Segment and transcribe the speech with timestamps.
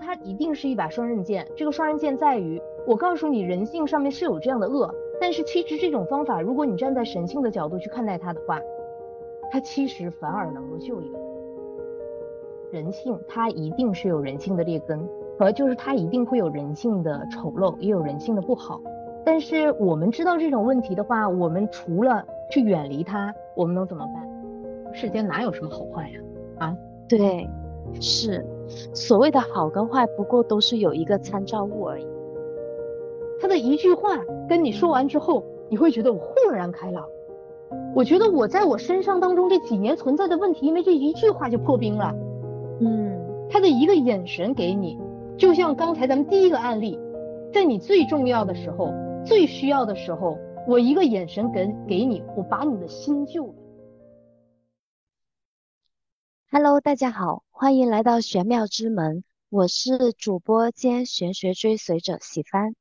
[0.00, 1.46] 它一定是一把双刃剑。
[1.54, 8.58] 这个双刃剑在于，我告诉你人性上面是有这样的恶，但是其实这种方法，如果你站在神性的角度去看待它的话，
[9.52, 11.30] 它其实反而能够救一个人。
[12.72, 15.06] 人性它一定是有人性的劣根，
[15.38, 18.80] 和就是它一定会有人性的丑陋，也有人性的不好。
[19.24, 24.94] 但是我们知道这种问题的话，我们除了去远离它，我们能怎么办？
[24.94, 26.20] 世间哪有什么好坏呀？
[26.58, 26.76] 啊，
[27.08, 27.48] 对，
[28.00, 28.44] 是
[28.94, 32.06] 所谓的好跟坏，不过都是有一个参照物而已。
[33.40, 37.04] 他的一句话跟你说完之后，你会觉得我豁然开朗。
[37.94, 42.12] 我觉得我在我身上当中这几年存在的问题，因为这一句话就破冰了。
[42.80, 44.98] 嗯，他的一个眼神给你，
[45.36, 46.98] 就像刚才咱们第一个案例，
[47.52, 48.92] 在你最重要的时候、
[49.24, 53.54] 最需要的时候，我一个眼神给给你，我把你的心救了。
[56.52, 62.74] Hello，大家好，欢迎来到玄妙之门，我是主播兼玄学追随者喜帆。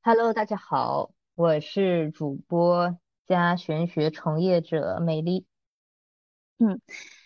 [0.00, 5.44] Hello，大家好，我是主播加玄学从业者美丽。
[6.56, 6.80] 嗯，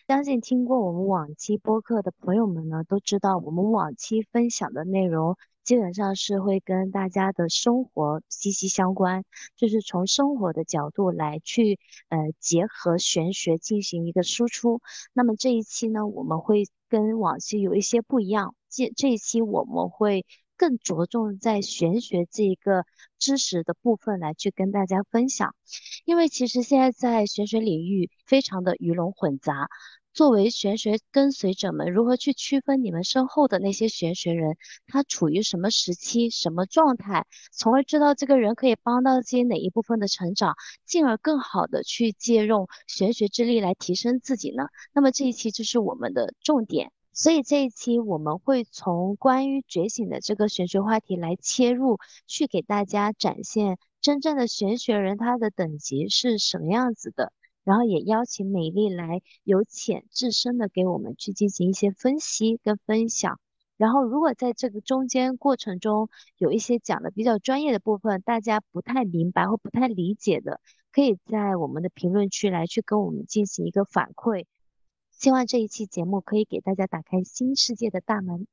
[0.08, 5.36] 相信听过我们往期播客的朋友们呢，都知道我们往期分享的内容。
[5.66, 9.24] 基本上是会跟大家的生活息息相关，
[9.56, 14.80] 就是从生活的角度来去呃结合玄学进行一个输出。
[15.12, 20.24] 那么这一期呢，我们会跟往期有一些不一样，这这一期我们会
[20.56, 22.84] 更着重在玄学这一个
[23.18, 25.56] 知识的部分来去跟大家分享，
[26.04, 29.68] 因为其实现在在玄学领域非常的鱼龙混杂。
[30.16, 40.54] 作为玄学跟随者们，如何去区分你们身后的那些玄学人，他处于什么时期、什么状态，从而知道这个人可以帮到自己哪一部分的成长，
[40.86, 44.68] 进而更好的去借用玄学之力来提升自己呢？
[44.94, 57.34] 那么这一期就是我们的重点，所以这一期我们会从关于觉醒的这个玄学话题来切入，去给大家展现真正的玄学人他的等级是什么样子的。
[57.66, 63.40] 然后也邀请美丽来由浅至深的给我们去进行一些分析跟分享。
[63.76, 70.60] 然后如果在这个中间过程中有一些讲的比较专业的部分，大家不太明白或不太理解的，
[70.92, 74.44] 可以在我们的评论区来去跟我们进行一个反馈。
[75.10, 78.46] 希望这一期节目可以给大家打开新世界的大门。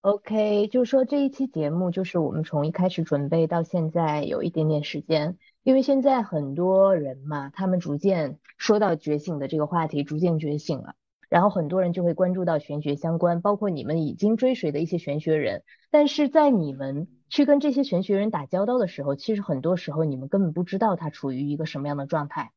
[0.00, 5.36] OK，就是说这一期节目就是我们从一开始准备到现在有一点点时间。
[5.68, 10.94] 因为现在很多人嘛，他们逐渐说到觉醒的这个话题，逐渐觉醒了，
[11.28, 15.64] 然后很多人就会关注到玄学相关，包括你们已经追随的一些玄学人。
[15.90, 22.52] 但是在你们去跟这些玄学人打交道的时候，其实很多时候你们根本不知道他处于一个什么样的状态，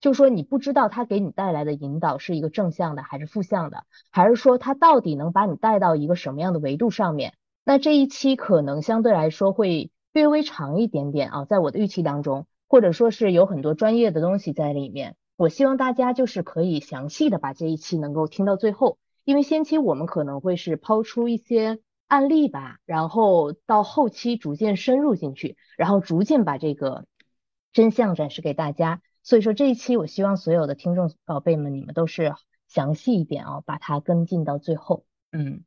[0.00, 7.34] 就说你不知道他给你带来的引导是一个正向的还是负向的，还是说他到底能把你带到一个什么样的维度上面？
[7.62, 12.46] 那这一期可能相对来说会略微长一点点啊，在我的预期当中。
[12.74, 27.06] 或者说是有很多专业的东西在里面，我希望大家就是可以详细的把这一期能够听到最后，因为先期我们可能会是抛出一些案例吧，然后到后期逐渐深入进去，然后逐渐把这个
[27.72, 29.00] 真相展示给大家。
[29.22, 32.34] 所以说这一期我希望所有的听众宝贝们，你们都是
[32.66, 35.62] 详细一点哦，把它跟进到最后，嗯。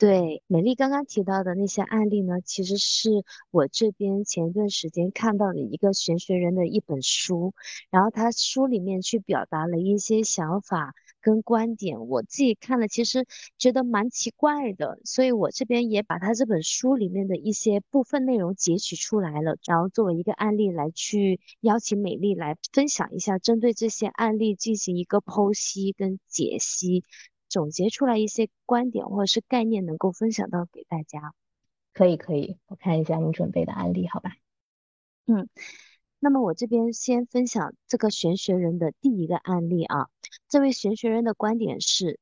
[0.00, 3.10] 对，美丽刚刚提到的那些案例呢，其实是
[3.50, 7.52] 我这边前一段时间看到的一个玄学人的一本书，
[7.90, 13.26] 然后他书里面去表达了一些想法跟观点，我自己看了其实
[13.58, 27.04] 觉得蛮奇怪的，所以我这边也把他这本书里面的一些部分内容截取出来了，然后作为一个案例来去邀请美丽来分享一下，针对这些案例进行一个剖析跟解析。
[27.50, 31.34] 总结出来一些观点或者是概念，能够分享到给大家。
[31.92, 34.36] 可以，可以，我看一下你准备的案例，好吧？
[35.26, 35.48] 嗯，
[36.20, 40.08] 那么我这边先分享这个玄学人的第一个案例啊。
[40.48, 42.20] 这位玄学人的观点是，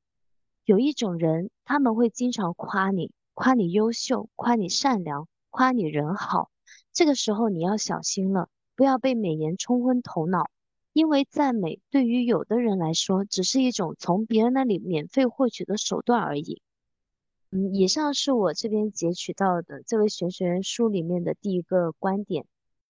[0.65, 6.51] 有一种人，他们会经常夸你，夸你优秀，夸你善良，夸你人好。
[6.95, 10.51] 这个时候你要小心了，不要被美颜冲昏头脑。
[10.99, 16.61] 因为赞美对于有的人来说，只是一种从别人那里免费获取的手段而已。
[17.53, 22.47] 嗯，以上是我这边截取到的这位玄学员书里面的第一个观点。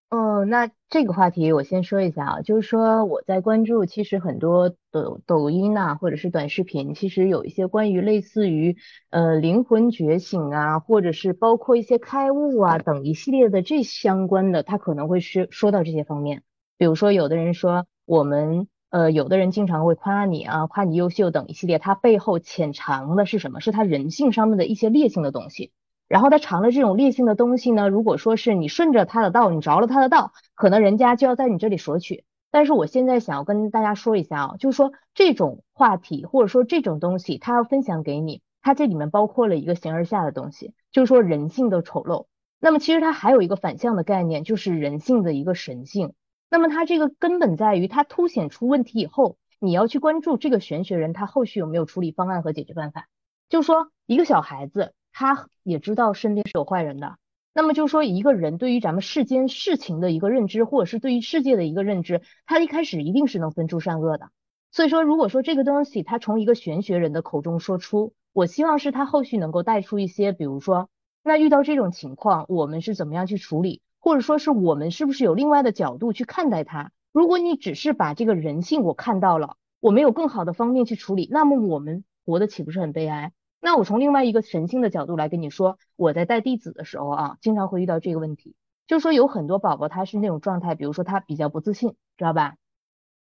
[0.08, 8.78] 嗯，那这个话题我先说一下啊，就是说我在关注，其实很多抖抖音呐，或者是短视频，其实有一些关于类似于
[9.10, 16.42] 呃灵魂觉醒啊，或者是包括一些开悟啊等一系列的这相关的，他可能会是说到这些方面。
[16.78, 23.60] 比如说，有的人说我们呃，有的人经常会夸你啊，夸你优秀等一系列，它背后潜藏的是什么？
[23.60, 25.72] 是他人性上面的一些劣性的东西。
[26.08, 32.24] 然后他藏了这种劣性的东西呢，如果说是你顺着他的道，你着了他的道，可能人家就要在你这里索取。
[32.50, 42.24] 但是我现在想要跟大家说一下啊，就是说这种话题或者说这种东西，他要分享给你，它这里面包括了一个形而下的东西，就是说人性的丑陋。
[42.58, 46.14] 那么其实它还有一个反向的概念，就是人性的一个神性。
[46.50, 53.08] 那么它这个根本在于，它凸显出问题以后，你要去关注这个玄学人他后续有没有处理方案和解决办法。
[53.48, 57.16] 就说，一个小孩子他也知道身边是有坏人的。
[57.54, 64.30] 那么就说，一个人对于咱们世间事情的一个认知，或者是对于世界的一个认知，他一开始一定是能分出善恶的。
[64.70, 70.88] 所以说，如果说这个东西他从一个玄学人的口中说出，我希望是他后续能够带出一些，比如说，
[71.24, 73.82] 那遇到这种情况，我们是怎么样去处理？
[74.00, 76.90] 或者说是我们是不是有另外的角度去看待它？
[77.12, 83.32] 如果你只是把这个人性我看到了，我没有更好的方面去处理，那么我们活得岂不是很悲哀？
[83.60, 88.54] 那我从另外一个神性的角度来跟你说，我在带弟子的时候啊，经常会遇到这个问题，
[88.86, 92.54] 就是说有很多宝宝他是那种状态，比如说他比较不自信，知道吧？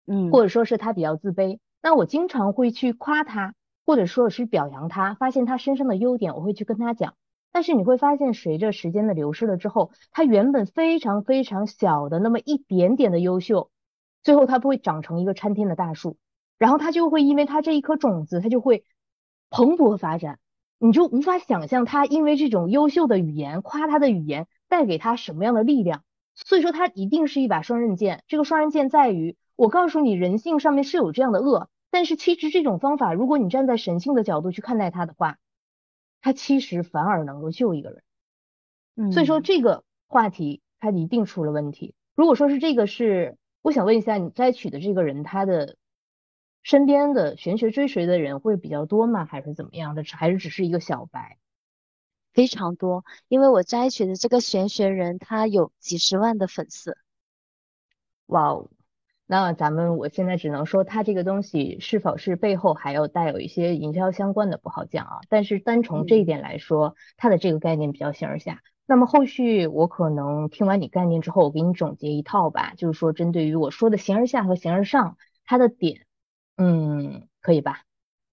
[0.05, 3.55] 嗯，或者说是他比较自卑，那我经常会去夸他，
[3.85, 7.15] 或者说是表扬他，发现他身上的优点，我会去跟他讲。
[7.51, 13.71] 但是你会发现，随着时间的流逝了之后，他原本非常非常小的那么一点点的优秀，
[14.21, 16.17] 最后他不会长成一个参天的大树，
[16.57, 18.83] 然后他就会因为他这一颗种子，他就会
[19.49, 20.37] 蓬勃发展，
[20.77, 26.03] 你就无法想象他因为这种优秀的语言，夸他的语言带给他什么样的力量。
[26.35, 28.23] 所以说，他一定是一把双刃剑。
[28.27, 35.37] 这个双刃剑在于，我告诉你，人性上面是有这样的恶，但是其实这种方法，如果你站在神性的角度去看待它的话。
[36.21, 38.03] 他其实反而能够救一个人，
[38.95, 41.95] 嗯，所以说这个话题他一定出了问题。
[42.15, 45.77] 如果说是这个是，我想问一下，你摘取的这个人他的
[46.63, 49.25] 身边的玄学追随的人会比较多吗？
[49.25, 50.03] 还是怎么样的？
[50.03, 51.37] 还是只是一个小白？
[52.33, 56.97] 非常多，因为我摘取的这个玄学人他有几十万的粉丝。
[58.27, 58.69] 哇哦！
[59.31, 65.19] 那咱们我现在只能说，它这个东西是否是背后还有带有一些营销相关的不好讲啊。
[65.29, 68.63] 但是单从这一点来说，它的这个概念比较形而下。
[68.87, 75.15] 那么后续我可能听完你概念之后，我给你总结一套吧，就是说针对于我说的形而下和形而上，
[75.45, 76.07] 它的点，
[76.57, 77.83] 嗯，可以吧？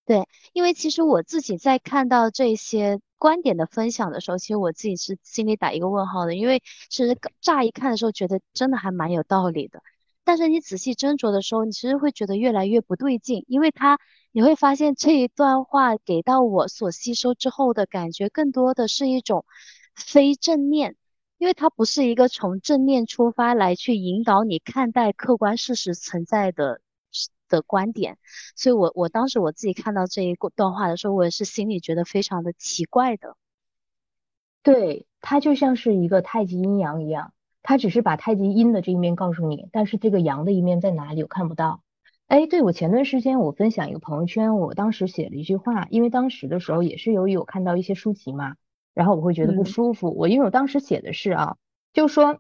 [0.07, 9.83] 对，因为其实我自己在看到这些观点的分享的时候，其实我自己是心里打一个问号的，因为其实乍一看的时候，觉得真的还蛮有道理的。
[10.27, 14.01] 但是你仔细斟酌的时候，你其实会觉得越来越不对劲，因为他
[14.33, 19.45] 你会发现这一段话给到我所吸收之后的感觉，更多的是一种
[19.95, 20.97] 非正面，
[21.39, 26.81] 因为它不是一个从正面出发来去引导你看待客观事实存在的
[27.49, 28.19] 的观点，
[28.57, 33.37] 所以我我当时我自己看到这一段话的时候，我也是心里觉得非常的奇怪的。
[34.65, 37.33] 对，它就像是一个太极阴阳一样。
[37.67, 41.81] 他只是把太极阴的这一面告诉你，但是这个阳的一面在哪里，我看不到。
[42.29, 48.55] 哎，对我前段时间我分享一个朋友圈，我当时写了一句话，因为当时的时候也是由于我看到一些书籍嘛，
[48.95, 50.15] 然后我会觉得不舒服。
[50.17, 51.57] 我因为我当时写的是啊，
[51.93, 52.39] 就说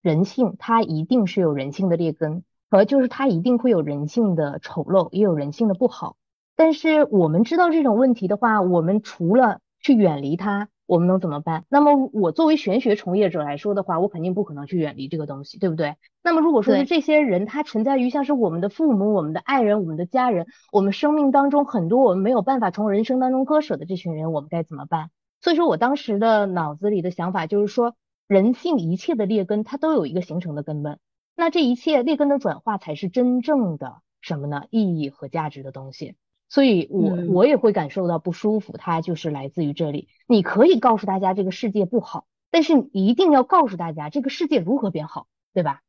[0.00, 6.16] 人性它一定是有人性的劣根，和就是它一定会有人性的丑陋，也有人性的不好。
[6.56, 10.70] 但是我们知道这种问题的话，我们除了去远离它。
[10.86, 11.64] 我们能怎么办？
[11.68, 15.96] 那么我作为玄学从业者来说的话，我肯定不可能去远离这个东西，对不对？
[16.22, 25.10] 那么如果说是这些人，他存在于像是我们的父母、我们的爱人、我们的家人，我们生命当中很多我们没有办法从人生当中割舍的这群人，我们该怎么办？
[25.40, 27.94] 所以说我当时的脑子里的想法就是说，
[28.26, 30.98] 人性一切的劣根，它都有一个形成的根本，
[31.36, 34.64] 那这一切劣根的转化才是真正的什么呢？
[34.70, 36.16] 意义和价值的东西。
[36.48, 40.08] 所以，我我也会感受到不舒服，它就是来自于这里。
[40.26, 45.82] 你可以告诉大家这个世界不好，但是你一定要告诉大家这个世界如何变好，对吧？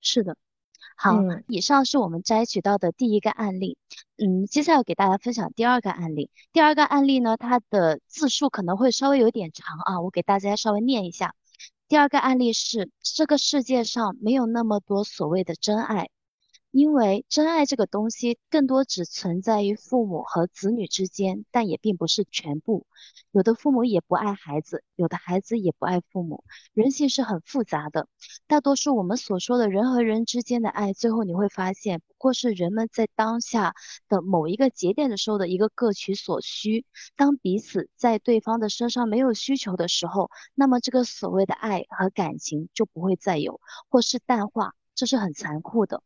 [0.00, 0.36] 是的。
[0.96, 3.78] 好，以上是我们摘取到的第一个案例。
[4.18, 6.30] 嗯，接下来给大家分享第二个案例。
[6.52, 11.34] 第二个案例呢，它的字数可能会稍微有点长啊，我给大家稍微念一下。
[11.88, 16.08] 第二个案例是：这个世界上没有那么多所谓的真爱。
[16.72, 22.86] 因为真爱这个东西，更多只存在于父母和子女之间，但也并不是全部。
[23.30, 26.44] 有的父母也不爱孩子，有的孩子也不爱父母。
[26.72, 28.08] 人性是很复杂的。
[28.46, 33.74] 大多数我们所说的人和人之间的爱，最后你会发现，不过是人们在当下
[34.08, 36.86] 的某一个节点的时候的一个各取所需。
[37.16, 43.60] 当彼此在对方的身上没有需求的时候，那么这个所谓的爱和感情就不会再有，
[43.90, 46.02] 或是淡化，这是很残酷的。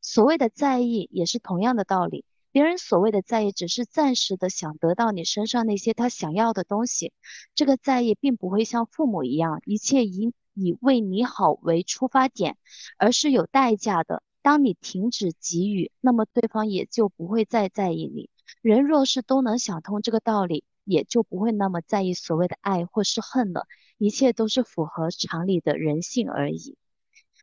[0.00, 2.24] 所谓的在意也是同样的道理。
[2.52, 7.12] 别人所谓的在意，只是暂时的想得到你身上那些他想要的东西。
[7.54, 12.56] 这个在意并不会像父母一样，一切以以为你好为出发点，
[12.98, 14.22] 而是有代价的。
[14.42, 18.30] 当你停止给予，那么对方也就不会再在意你。
[18.62, 23.66] 人若是都能想通这个道理，也就不会那么在意所谓的爱或是恨了。
[23.96, 26.76] 一切都是符合常理的人性而已。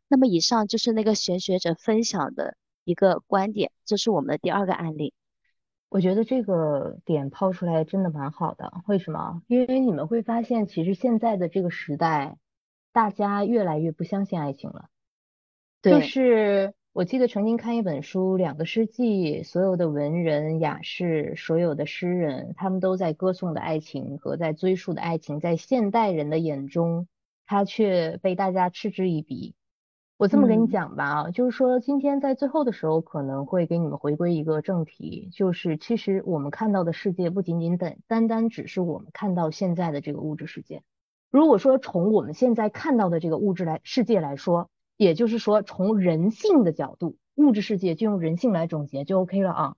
[0.08, 2.56] 那么以上就是那个玄学者分享的。
[2.88, 5.14] 一个观点，这是我们的第二个案例。
[5.90, 8.72] 我觉得这个点抛出来真的蛮好的。
[8.88, 9.42] 为什么？
[9.48, 12.38] 因为你们会发现，其实现在的这个时代，
[12.94, 14.88] 大家越来越不相信爱情了。
[15.82, 27.10] 就是我记得曾经看一本书，两个世纪所有的文人雅士，所有的诗人，他们都在歌颂的爱情和在追溯的爱情，在现代人的眼中，
[27.46, 29.56] 他却被大家嗤之以鼻。
[30.18, 40.82] 我这么跟你讲吧，啊，就是说今天在最后的时候可能会给你们回归一个正题，就是其实我们看到的世界不仅仅等单单只是我们看到现在的这个物质世界。
[41.30, 49.76] 如果说从我们现在看到的这个物质来世界来说，也就是说从人性的角度，物质世界就用人性来总结就 OK 了啊。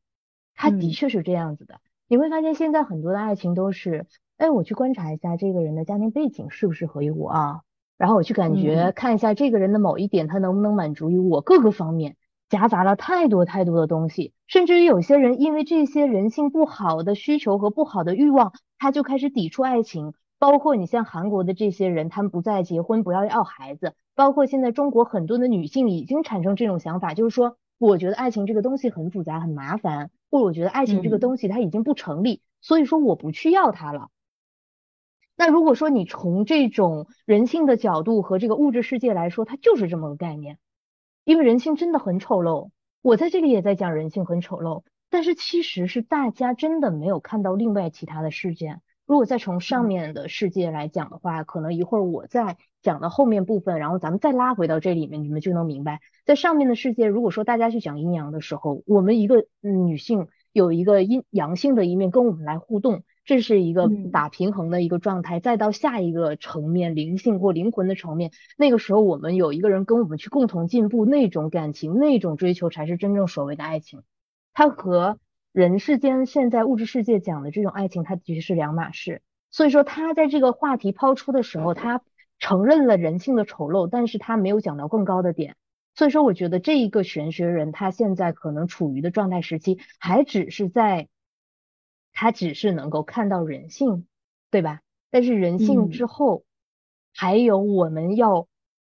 [0.55, 7.61] 它的确是这样子的，你会发现现在很多的爱情都是，哎，我去观察一下这个人的家庭背景适不适合于我啊。
[7.99, 12.15] 然后我去感觉看一下这个人的某一点，他能不能满足于我各个方面，
[12.49, 20.13] 夹杂了太多太多的东西，甚至于有些人因为这些人性不好的需求和不好的欲望，他就开始抵触爱情。
[20.39, 23.93] 包括你像韩国的这些人，他们不再结婚，不要要孩子。
[24.15, 34.07] 包括现在中国很多的女性已经产生这种想法，就是说，我觉得爱情这个东西很复杂很麻烦，或者我觉得爱情这个东西它已经不成立，所以说我不去要它了。
[35.39, 40.57] 那如果说你从这种人性的角度和这个物质世界来说，它就是这么个概念，
[41.23, 42.71] 因为人性真的很丑陋。
[43.01, 48.81] 我在这里也在讲人性很丑陋，但是其实是大家真的没有看到另外其他的事件。
[49.05, 63.03] 如果再从上面的世界来讲的话，可能一会儿我再讲到后面部分，然后咱们再拉回到这里面，你们就能明白，在上面的世界，如果说大家去讲阴阳的时候，我们一个女性有一个阴阳性的一面跟我们来互动。
[63.29, 74.01] 这是一个打平衡的一个状态，再到下一个层面，灵性或灵魂的层面，那个时候我们有一个人跟我们去共同进步，那种感情，那种追求才是真正所谓的爱情。
[74.51, 75.19] 它和
[75.51, 79.21] 人世间现在物质世界讲的这种爱情，它其实是两码事。
[79.51, 82.01] 所以说，他在这个话题抛出的时候，他
[82.39, 85.55] 承认了人性的丑陋，但是他没有讲到更高的点。
[85.93, 91.07] 所以说，我觉得这一个玄学人，他现在可能处于的状态时期，还只是在。
[92.21, 94.05] 他只是能够看到人性，
[94.51, 94.81] 对吧？
[95.09, 96.43] 但是人性之后，
[97.13, 98.45] 还有我们要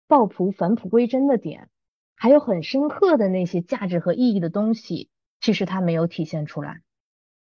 [0.05, 1.71] 抱朴返璞归真的点，
[2.13, 5.09] 还有很深刻的那些价值和意义的东西，
[5.41, 6.83] 其实他没有体现出来。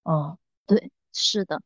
[0.04, 1.60] 哦，对，是的。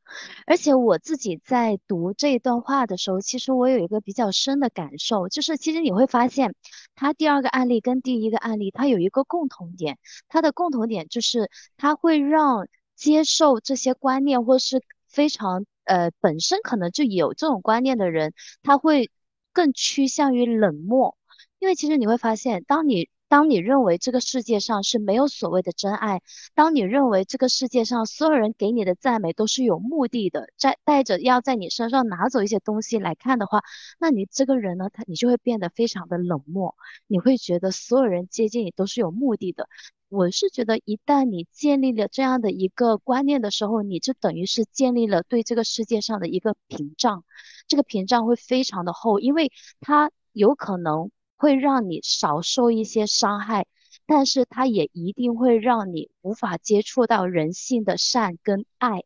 [0.47, 6.57] 而且我自己在读这一段话的时候，其实我有一个比较深的感受，就是其实你会发现，
[6.97, 9.97] 他第二个案例跟第一个案例，它有一个共同点，
[10.27, 12.67] 它的共同点就是它会让。
[12.99, 19.11] 接受这些观念，或是非常呃本身可能就有这种观念的人，他会
[19.53, 21.17] 更趋向于冷漠，
[21.61, 26.23] 因为其实你会发现，当你当你认为这个世界上是没有所谓的真爱，
[26.55, 33.63] 当你认为这个世界上所有人给你的赞美都是有目的的，在带着要在你身上拿走一些东西来看的话，
[34.01, 36.75] 那你这个人呢，他你就会变得非常的冷漠，
[37.07, 39.69] 你会觉得所有人接近你都是有目的的。
[40.11, 47.25] 我是觉得，一旦你建立了这样的一个观念的时候，你就等于是建立了对这个世界上的一个屏障，
[47.67, 53.67] 这个屏障会非常的厚，因为它有可能会让你少受一些伤害，
[54.07, 59.05] 但是它也一定会让你无法接触到人性的善跟爱，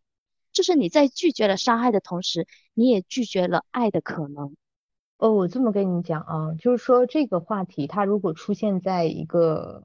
[0.52, 4.54] 就是你在拒绝了伤害的同时，你也拒绝了爱的可能。
[5.18, 9.82] 哦，我这么跟你讲啊，就是说这个话题，它如果出现在一个。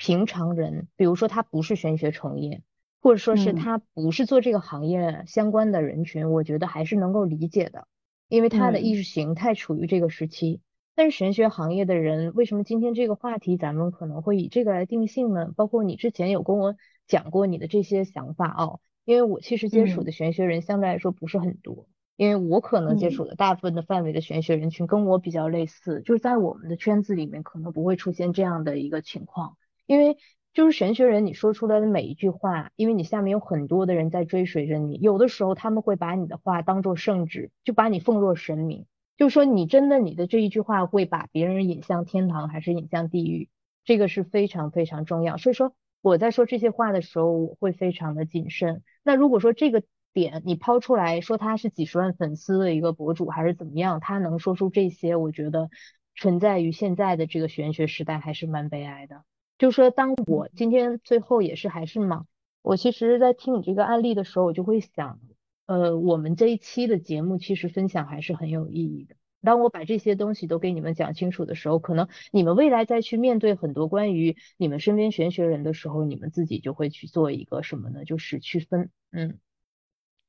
[0.00, 2.62] 平常人，比如说他不是玄学从业，
[3.02, 7.86] 或者说是他不是做这个行业相关的人群，我觉得还是能够理解的，
[8.26, 10.62] 因为他的意识形态处于这个时期。
[10.94, 15.52] 但是玄学行业的人，为什么今天这个话题咱们可能会以这个来定性呢？
[15.54, 16.74] 包括你之前有跟我
[17.06, 29.58] 讲过你的这些想法哦，因为我其实接触的玄学人相对来说不是很多，因为我可能接触的大部分的范围的玄学人群跟我比较类似，就是在我们的圈子里面可能不会出现这样的一个情况。
[29.90, 30.18] 因为
[30.52, 43.48] 就是玄学人，你说出来的每一句话，因为你下面有很多的人在追随着你，有的时候他们会把你的话当做圣旨，就把你奉若神明，就说你真的你的这一句话会把别人引向天堂还是引向地狱？
[43.84, 45.38] 这个是非常非常重要。
[45.38, 48.84] 所以说我在说这些话的时候，我会非常的谨慎。
[49.02, 49.82] 那如果说这个
[50.12, 55.68] 点你抛出来说他是几十万粉丝的一个博主还是怎么样，他能说出这些，我觉得
[56.14, 59.24] 存在于现在的这个玄学时代还是蛮悲哀的。
[59.60, 62.24] 就说，当我今天最后也是还是嘛，
[62.62, 65.20] 我其实，在听你这个案例的时候，我就会想，
[65.66, 69.16] 呃，我们这一期的节目其实分享还是很有意义的。
[69.42, 78.06] 当我把这些东西都给你们讲清楚的时候，可能你们未来再去面对很多关于你们身边玄学人的时候，你们自己就会去做一个什么呢？
[78.06, 78.88] 就是区分。
[79.12, 79.38] 嗯，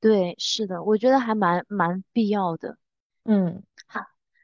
[0.01, 2.77] 对，是的，我觉得还蛮蛮必要的。
[3.23, 4.01] 嗯，好，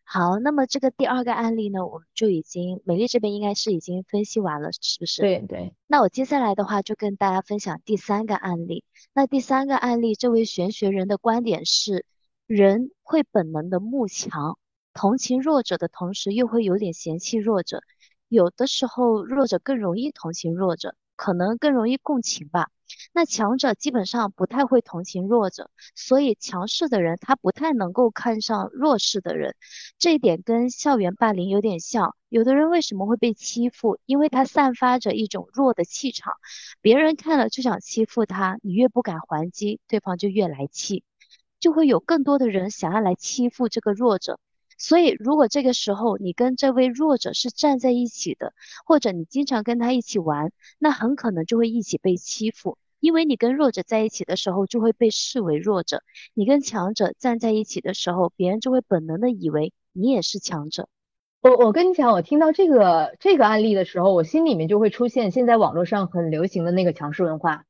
[0.09, 5.21] 好，那么这个第二个案例呢，我们就已经美丽这边应该是已经分析完了，是不是？
[5.21, 5.73] 对对。
[5.85, 8.85] 那我接下来的话就跟大家分享第三个案例。
[9.13, 12.05] 那第三个案例，这位玄学人的观点是。
[12.47, 14.57] 人会本能的慕强，
[14.93, 17.81] 同情弱者的同时，又会有点嫌弃弱者。
[18.29, 22.69] 有的时候，弱者更容易同情弱者，可能更容易共情吧。
[23.13, 29.55] 那强者基本上不太会同情弱者，所以强势的人他不太能够看上弱势的人。
[29.97, 32.15] 这一点跟校园霸凌有点像。
[32.29, 33.99] 有的人为什么会被欺负？
[34.05, 36.33] 因为他散发着一种弱的气场，
[36.81, 41.03] 别人看了就想欺负他，你越不敢还击，对方就越来气。
[41.59, 44.39] 就会有更多的人想要来欺负这个弱者，
[44.77, 48.53] 所以如果这个时候你跟这位弱者是站在一起的，
[48.85, 56.03] 或者你经常跟他一起玩，那很可能就会一起被欺负，因为你跟弱者在一起的时候就会被视为弱者，
[56.33, 60.87] 你跟强者站在一起的时候，别人就会本能的以为你也是强者。
[61.41, 67.63] 我我跟你讲，我听到这个这个案例的时候，我心里面就会出现现在网络上很流行的那个强势文化。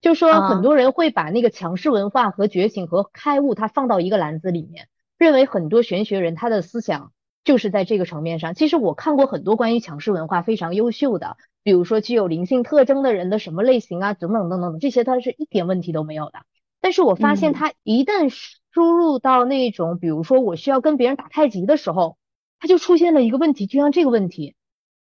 [0.00, 4.88] 就说很多人会把那个强势文化和觉醒和开悟，它放到一个篮子里面，
[5.18, 7.12] 认为很多玄学人他的思想
[7.44, 8.54] 就是在这个层面上。
[8.54, 16.40] 其实我看过很多关于强势文化非常优秀的，比如说具有灵性特征的人的什么类型啊，等等等等，这些他是一点问题都没有的。
[16.80, 22.16] 但是我发现他一旦输入到那种，比如说我需要跟别人打太极的时候，
[22.60, 24.54] 他就出现了一个问题，就像这个问题，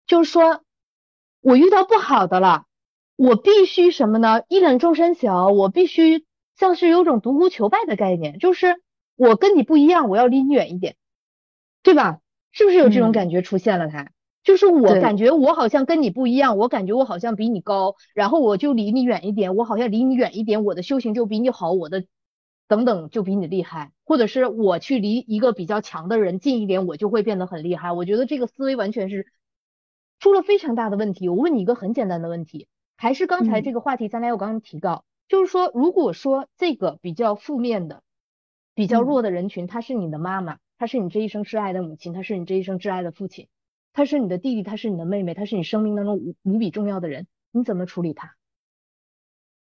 [0.08, 0.62] 就是说
[1.42, 2.64] 我遇到不好的了。
[3.18, 4.44] 我必须什么呢？
[4.48, 8.82] 一览众山小，我必须像是有种独孤求败的概念，就是
[9.20, 10.96] 我跟你不一样，我要离你远一点，
[11.84, 12.22] 对吧？
[12.52, 13.90] 是不是有这种感觉出现了？
[13.90, 14.12] 他
[14.44, 22.06] 就是我感觉我好像跟你不一样，我感觉我好像比你高，然后我就离你远一点，我好像离你远一点，我的修行就比你好，我的
[22.70, 27.92] 等等就比你厉害，或者是我去离一个比较强的人近一点，我就会变得很厉害。
[27.92, 29.28] 我觉得这个思维完全是
[30.18, 31.28] 出了非常大的问题。
[31.28, 32.68] 我问你一个很简单的问题。
[32.96, 38.02] 还是刚才这个话题，咱俩有刚刚提到，就是说，如果说这个比较负面的、
[38.80, 43.50] 比较弱的人群，他是你的妈妈，他是你这一生挚爱的母亲，他是你这一生挚爱的父亲，
[43.92, 48.38] 他是你的弟弟，他是你的妹妹，他是你生命当中无无比重要的人，你怎么处理他？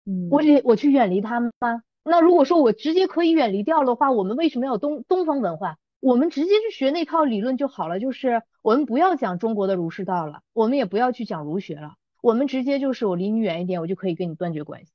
[0.03, 1.81] 嗯，我得我去远离他们吗？
[2.03, 5.77] 那如果说我直接可以远离掉的话，我们为什么要东东方文化？
[6.01, 11.95] 我们直接去学那套理论就好了，就是我们不要讲中国的儒释道了，我们也不要去讲儒学了。
[12.21, 14.91] 我们直接就是我离你远一点，我就可以跟你断绝关系，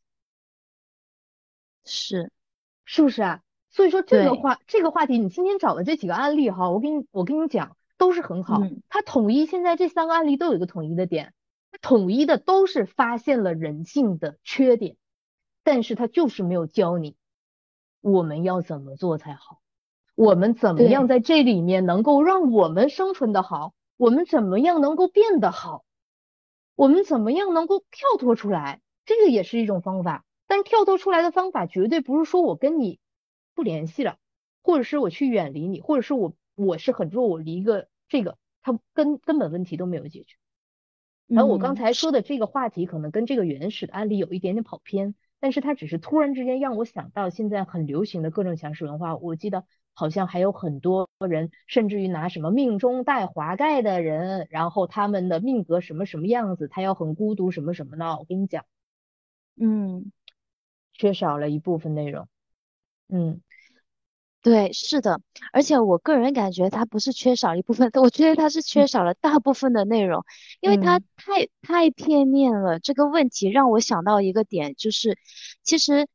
[1.86, 2.30] 是
[2.84, 3.40] 是不是啊？
[3.70, 8.60] 所以说这个话这个话题，你今天找的这几个案例哈，我跟你我跟你讲都是很好。
[8.88, 11.32] 它统一现在这三个案例都有一个统一的点，
[11.80, 14.96] 统一的都是发现了人性的缺点，
[15.62, 17.16] 但是他就是没有教你
[18.00, 19.60] 我们要怎么做才好，
[20.14, 25.84] 我们怎么样在这里面能够让我们生存的好，我们怎么样能够变得好。
[26.76, 28.80] 我们怎么样能够跳脱出来？
[29.04, 32.99] 这个也是一种方法，但跳脱出来的方法绝对不是说我跟你
[33.60, 34.16] 不联系了，
[34.62, 40.36] 或者是我去远离你，或者是我我是很弱，我离一个这个，他根根本问题都没有解决。
[41.26, 49.14] 然后我刚才说的这个话题可能跟这个原始的案例有一点点跑偏，但是它只是突然之间让我想到现在很流行的各种强势文化。
[49.16, 49.66] 我记得。
[49.92, 58.06] 好像还有很多人，甚至于拿什么命中带华盖的人，然后他们的命格什么什么样子，他要很孤独什么什么的。
[58.16, 58.64] 我跟你讲，
[59.60, 60.10] 嗯，
[60.94, 62.28] 缺少了一部分内容。
[63.08, 63.42] 嗯，
[64.42, 65.20] 对，是的，
[65.52, 70.24] 而且我个人感觉他不是缺少一部分，我觉得他是缺少了大部分的内容，
[70.60, 72.78] 因为他太太片面了。
[72.78, 75.18] 这个问题让我想到一个点，就是
[75.62, 76.06] 其实。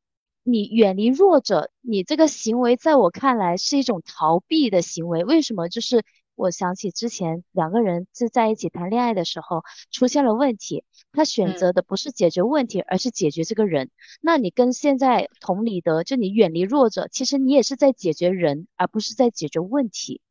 [0.48, 5.24] 你远离弱者，你这个行为在我看来是一种逃避的行为。
[5.24, 5.70] 为什么？
[5.70, 6.04] 就是
[6.36, 13.90] 我想起之前两个人是在一起谈恋爱的时候出现了问题，他选择的不是解决问题，而是解决这个人。
[14.22, 20.22] 那你跟现在同理的，就你远离弱者，其实你也是在解决人，而不是在解决问题。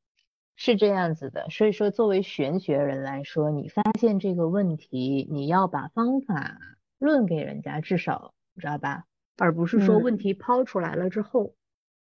[0.57, 6.59] 是这样子的，所以说作为玄学人来说，你发现这个问题，你要把方法
[6.99, 9.05] 论给人家，至少知道吧？
[9.37, 11.55] 而不是说问题抛出来了之后，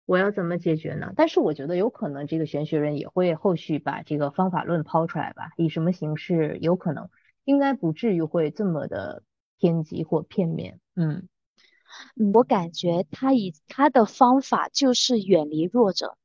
[0.07, 1.13] 我要怎么解决呢？
[1.15, 6.57] 但是我觉得有可能这个玄学人也会后续把这个方法论抛出来吧，以什么形式？
[6.61, 7.09] 有可能，
[7.43, 9.21] 应该不至于会这么的
[9.59, 10.79] 偏激或片面。
[10.95, 11.27] 嗯，
[12.33, 16.17] 我感觉他以他的方法就是远离弱者。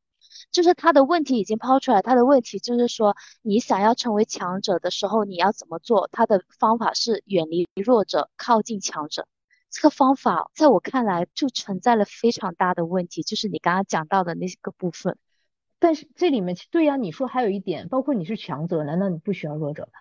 [0.51, 6.09] 就是他的问题已经抛出来，他的问题就是说，你想要成为强者的时候，你要怎么做？
[6.12, 9.27] 他的方法是远离弱者，靠近强者。
[9.72, 15.16] 这个方法在我看来就存在了非常大的问题，就是你刚刚讲到的那个部分。
[15.78, 19.98] 但是这里面对呀，你说还有一点，包括你是强者，难道你不需要弱者吗？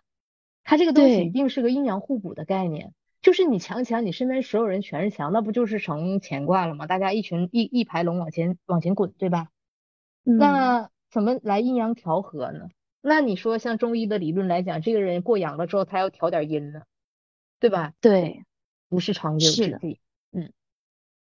[0.64, 6.86] 他这个东西一定是个阴阳互补的概念，就是你强强，你身边所有人全是强，那不就是成乾卦了吗？
[6.86, 9.48] 大家一群一一排龙往前往前滚，对吧？
[10.24, 12.68] 那怎么来阴阳调和呢？
[13.02, 16.84] 那你说像中医的理论来讲，这个人过阳了之后，他要调点阴呢，
[17.60, 17.94] 对吧？
[18.02, 18.46] 对，
[18.92, 20.02] 不是长久之计。
[20.34, 20.52] 嗯，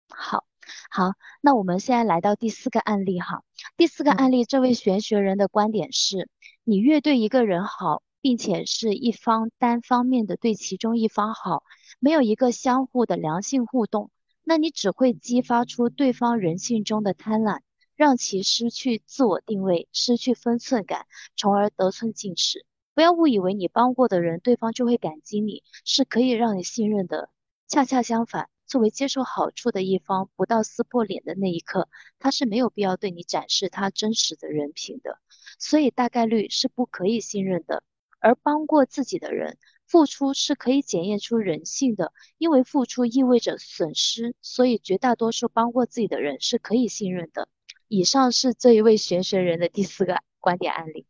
[0.09, 0.45] 好，
[0.91, 3.43] 好，那我们现在来到第四个案例哈。
[3.77, 6.29] 第四个案例，这位玄学人的观点是：
[6.63, 11.63] 你越对一个人好，并且是一方单方面的对其中一方好，
[11.99, 14.11] 没有一个相互的良性互动，
[14.43, 17.61] 那你只会激发出对方人性中的贪婪。
[17.95, 22.63] 让其失去自我定位，失去分寸感，从而得寸进尺。
[22.93, 27.31] 不要误以为你帮过的人，对方就会感激你，是可以让你信任的。
[27.67, 35.19] 恰恰相反，作为接受好处的一方，不到撕破脸的那一刻，他是没有必要对你展示他真实的人品的。
[35.59, 37.83] 所以大概率是不可以信任的。
[38.19, 47.47] 而帮过自己的人，付出是可以检验出人性的，因为付出意味着损失，所以绝大多数帮过自己的人是可以信任的。
[47.87, 51.05] 以上是这一位玄学人的第四个观点案例。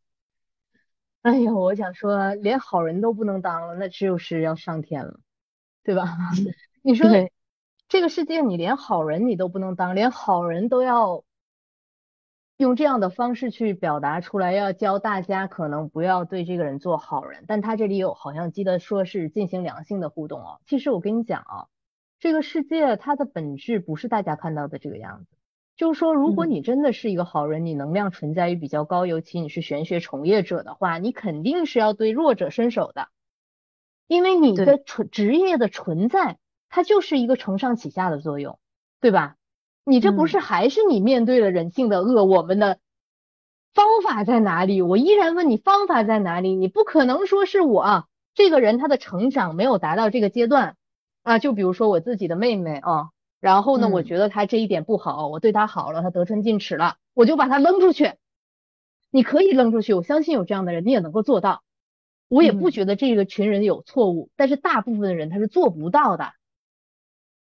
[1.22, 5.20] 哎呀，我想说，连好人都不能当了，那就是要上天了，
[5.88, 6.18] 对吧？
[6.84, 7.10] 你说
[7.88, 11.24] 这个世界，你连好人你都不能当，连好人都要
[12.58, 17.46] 用这样的方式去表达出来，要教大家可能不要对这个人做好人。
[17.48, 20.60] 但他这里有好像记得说是进行良性的互动哦。
[20.68, 21.68] 其实我跟你讲啊，
[22.20, 25.38] 这个世界它的本质不是大家看到的这个样子。
[25.78, 33.08] 就是说，如果你真的是一个好人，你能量存在于比较高，尤其你是玄学从业者的话，你肯定是要对弱者伸手的，
[34.08, 36.38] 因为你的存职业的存在，
[36.70, 38.58] 它就是一个承上启下的作用，
[39.02, 39.36] 对吧？
[39.84, 42.80] 你这不是还是你面对了人性的恶，我们的
[43.74, 44.82] 方法在哪里？
[44.82, 46.56] 我依然问你方法在哪里？
[46.56, 50.76] 你不可能说是我这个人他的成长没有达到这个阶段
[51.24, 53.10] 啊，就比如说我自己的妹妹啊。
[53.40, 58.14] 然后呢，我觉得他这一点不好，我对他好了，他得寸进尺了，我就把他扔出去。
[59.12, 61.62] 你可以扔出去，我相信有这样的人，你也能够做到。
[62.30, 66.34] 我也不觉得这个群人有错误，但是大部分的人他是做不到的。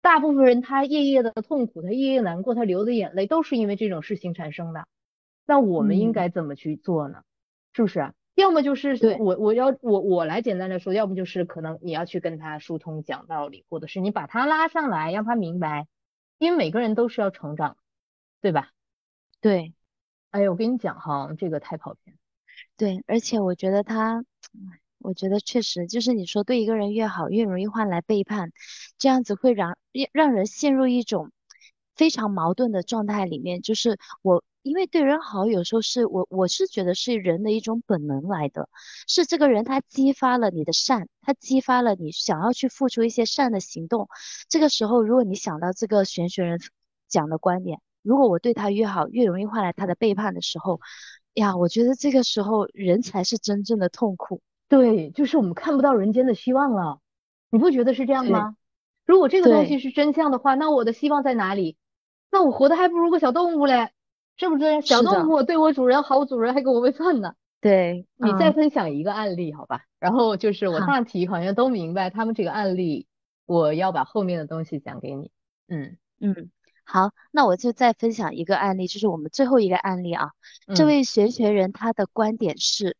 [0.02, 4.86] 大部分人他夜夜的痛苦，他夜夜难过，他流的眼泪都是因为这种事情产生的。
[5.46, 7.22] 那我们应该怎么去做呢？
[7.72, 8.12] 是不是？
[8.34, 15.86] 要么就是我我要我我来简单的说，要么就是可能你要去跟他疏通讲道理，或者是你把他拉上来，让他明白，
[16.38, 17.78] 因为每个人都是要成长，
[18.42, 18.70] 对吧？
[19.40, 19.72] 对，
[20.30, 22.18] 哎呀，我跟你讲哈，这个太跑偏。
[22.76, 24.24] 对，而且我觉得他，
[24.98, 28.52] 我觉得确实就是你说对一个人越好，越容易换来背叛，
[28.98, 29.76] 这样子会让
[30.12, 31.30] 让人陷入一种
[31.94, 34.44] 非常矛盾的状态里面，就是我。
[34.62, 38.68] 因为对人好，有时候是我我是觉得是人的一种本能来的，
[39.06, 44.08] 是这个人他激发了你的善，他激发了你想要去付出一些善的行动。
[44.48, 46.58] 这个时候，如果你想到这个玄学人
[47.06, 50.80] 讲的观点，如果我对他越好，越容易换来他的背叛的时候，
[51.36, 54.40] 呀，我觉得这个时候人才是真正的痛苦。
[54.68, 56.98] 对，就是我们看不到人间的希望了，
[57.50, 58.56] 你不觉得是这样吗？
[59.06, 61.76] 如果这个东西是真相的话，那我的希望在哪里？
[62.30, 63.90] 那我活的还不如个小动物嘞。
[64.38, 67.32] 是不是小动物对我主人好，主人还给我喂饭呢？
[67.60, 69.84] 对，你再分享一个案例，好吧？
[69.98, 73.06] 然后就是我大体好像都明白他们这个案例，
[73.46, 75.30] 我要把后面的东西讲给你。
[75.68, 76.50] 嗯嗯，
[76.88, 80.30] 好，那我就再分享一个案例，就是我们最后一个案例啊。
[80.74, 82.96] 这位玄学人他的观点是：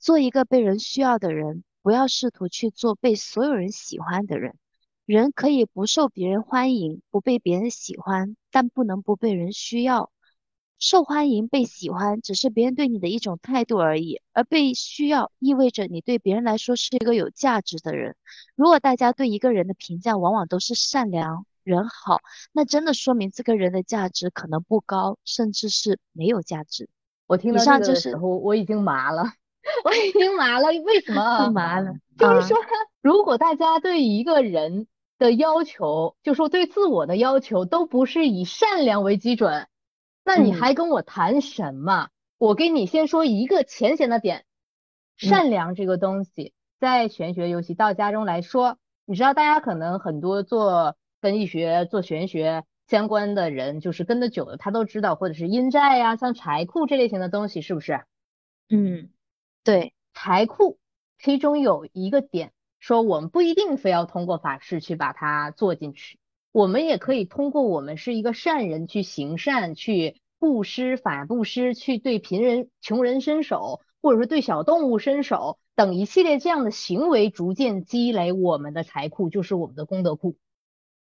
[0.00, 4.56] 做一个被人需要的人，不要试图去做被所有人喜欢的人。
[5.04, 10.10] 人可以不受别人欢迎，不被别人喜欢，但不能不被人需要。
[10.78, 18.16] 受欢迎、被喜欢，只是别人对你的一种态度而已；而被需要，意味着你对别人来说是一个有价值的人。
[18.54, 22.20] 如果大家对一个人的评价往往都是善良、人好，
[22.52, 26.88] 那真的说明这个人的价值可能不高，甚至是没有价值。
[27.26, 29.24] 我听到这个的时候，我已经麻了，
[29.84, 30.68] 我已经麻了。
[30.68, 31.50] 为什么？
[31.52, 32.56] 麻了， 就是说，
[33.02, 34.86] 如果大家对一个人
[35.18, 39.68] 的要求，就说对自我的要求都不是以善良为基准，
[40.24, 42.08] 那你还跟我谈什么？
[42.38, 44.44] 我给你先说一个浅显的点，
[45.16, 58.00] 善良这个东西，在玄学尤其道家中来说，你知道，大家可能很多做跟易学、做玄学相关的人，就是跟的久了，他都知道，或者是阴债呀，像财库这类型的东西，是不是？
[58.68, 59.10] 嗯，
[59.64, 60.78] 对，财库
[61.18, 66.18] 其中有一个点，说我们不一定非要通过法事去把它做进去，
[66.52, 70.20] 我们也可以通过我们是一个善人去行善去。
[70.40, 80.36] 布施法布施，去对贫人、穷人伸手，或者说对小动物伸手等一系列这样的行为，逐渐积累我们的财库，就是我们的功德库。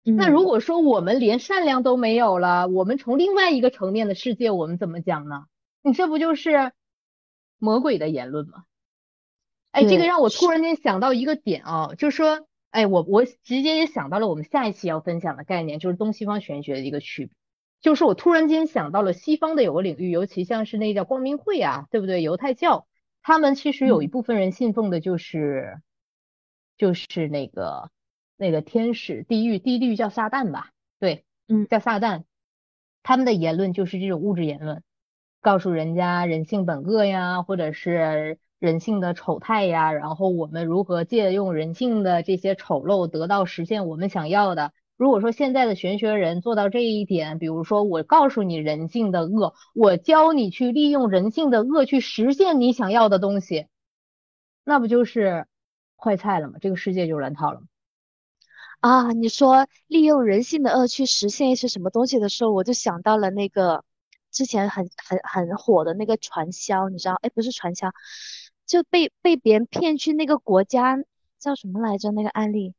[0.04, 5.46] 那如果说我们连善良都没有了，我们从另外一个层面的世界，我们怎么讲呢？
[5.82, 6.72] 你这不就是
[7.58, 8.64] 魔鬼的言论吗？
[9.70, 17.34] 哎，这个让我突然间想到一个点啊，就是说，哎，我我直接也想到了我们下一期要分享的概念，就是东西方玄学的一个区别。
[17.80, 22.22] 就是我突然间想到了西方的有个领域，尤其像是那叫光明会啊，对不对？
[22.22, 22.86] 犹太教，
[23.22, 25.80] 他们其实有一部分人信奉的就是，
[26.76, 27.90] 就是那个
[28.42, 30.72] 那个天使地狱，地狱叫撒旦吧？
[30.98, 32.24] 对，嗯，叫撒旦。
[33.04, 34.82] 他们的言论就是这种物质言论，
[35.40, 44.72] 告诉人家人性本恶呀，或者是人性的丑态呀，然后我们如何借用人性的这些丑陋，得到实现我们想要的。
[44.96, 53.68] 如果说现在的玄学人做到这一点，比如说我告诉你人性的恶，我教你去利用人性的恶去实现你想要的东西，
[54.64, 55.46] 那不就是
[55.96, 56.54] 坏菜了吗？
[56.60, 57.62] 这个世界就乱套了
[58.82, 63.84] 啊，你说利用人性的恶去实现一些什么东西的时候，我就想到了那个
[64.32, 67.14] 之前很很很火的那个传销，你知道？
[67.22, 67.92] 哎，不是传销，
[68.66, 70.98] 就被被别人骗去那个国家
[71.38, 72.10] 叫什么来着？
[72.10, 72.74] 那个案例，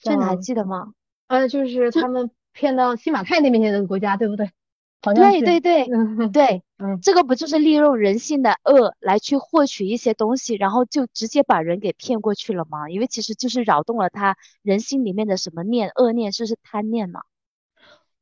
[0.00, 0.94] 这你还记得吗？
[1.26, 4.50] 呃，就是他们骗到新马泰那边去的国家，对不对？
[5.02, 5.86] 对对对
[6.32, 12.90] 对， 嗯，这个不就是利用人性的恶来去获取一些东西，然后就直接把人给骗过去了吗？
[12.90, 17.20] 因为其实就是扰动了他人心里面的什么念，恶念，就是贪念嘛。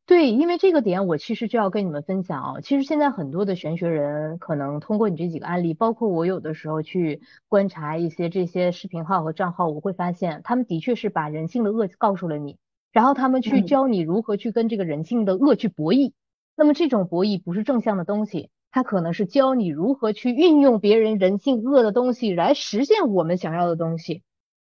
[0.06, 2.60] 对，因为这个点我其实就要跟你们分享哦。
[2.62, 12.58] 其实现在很多的玄学人可能通过你这几个案例，包括我有的时候去观察一些这些视频号和账号，我会发现他们的确是把人性的恶告诉了你。
[12.92, 16.12] 然后他们去教你如何去跟这个人性的恶去博弈，
[16.56, 24.22] 那么这种博弈不是正向的东西，它可能是教你如何去运用别人人性恶的东西来实现我们想要的东西。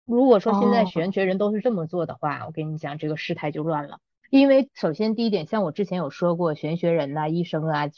[0.04, 3.98] 如果说现在玄学人都是这么做的话，我跟你讲，这个事态就乱了。
[4.30, 7.90] 因为首先第一点，像我之前有说过，玄学人呐、医生啊，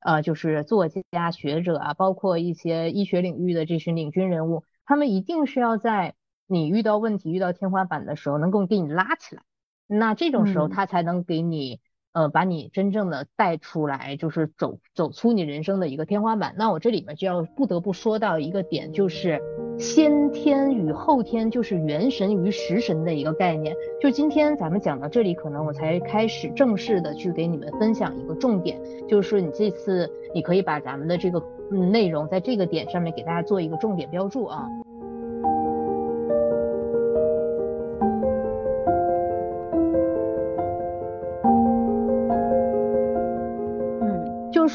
[0.00, 6.14] 呃，就是作家、学者啊，包括一些医学领域的这群领军人物，他们一定是要在
[6.46, 9.42] 你遇到问题、遇到天花板的时候，能够给你拉起来。
[9.88, 11.80] 那这种时候，他才能给你，
[12.16, 16.54] 呃，把你真正的带出来，就是走走出你人生的一个天花板。
[16.56, 19.38] 那我这里面就要不得不说到一个点，就是
[19.78, 23.76] 先天与后天，就是元神与食神的一个概念。
[24.00, 34.66] 就今天咱们讲到这里，可能我才开始正式的去给你们分享一个重点，就是说你这次你可以把咱们的这个内容在这个点上面给大家做一个重点标注啊。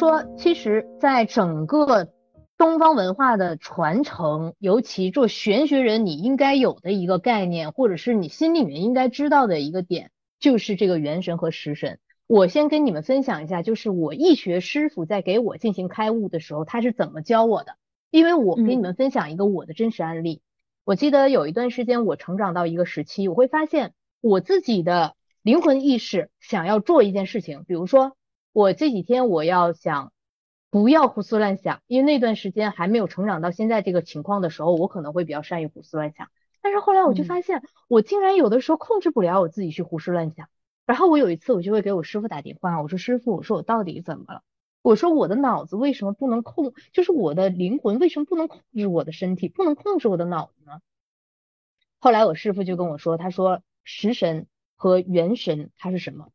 [0.01, 2.11] 说，其实，在整个
[2.57, 10.09] 东方文化的传承，尤其做玄学人，你应该有的一个概念，或者是你心里面应该知道的一个点，
[10.39, 11.99] 就是这个元神和食神。
[12.25, 17.75] 我先跟你们分享一下，就是我易学师傅在给我进行开悟的时候，他是怎么教我的。
[18.09, 20.41] 因为我给你们分享一个我的真实案例。
[20.83, 28.17] 我记得有一段时间，我成长到一个时期，我会发现我自己的灵魂意识想要做一件事情，比如说。
[28.53, 30.11] 我这几天我要想
[30.69, 36.29] 不要胡思乱想，因为那段时间还没有成长到现在这个情况的时候，我可能会比较善于胡思乱想。
[36.61, 40.47] 但是后来我就发现，我竟然有的时候控制不了我自己去胡思乱想。
[40.85, 44.43] 然后我有一次我就会给我师傅打电话，我说师傅，我说我到底怎么了？
[44.81, 50.81] 我说我的脑子为什么不能控，就是我的灵魂为什么不能控制我的身体，不能控制我的脑子呢？
[51.99, 56.29] 后来我师傅就跟我说，他说食神和元神它是什么？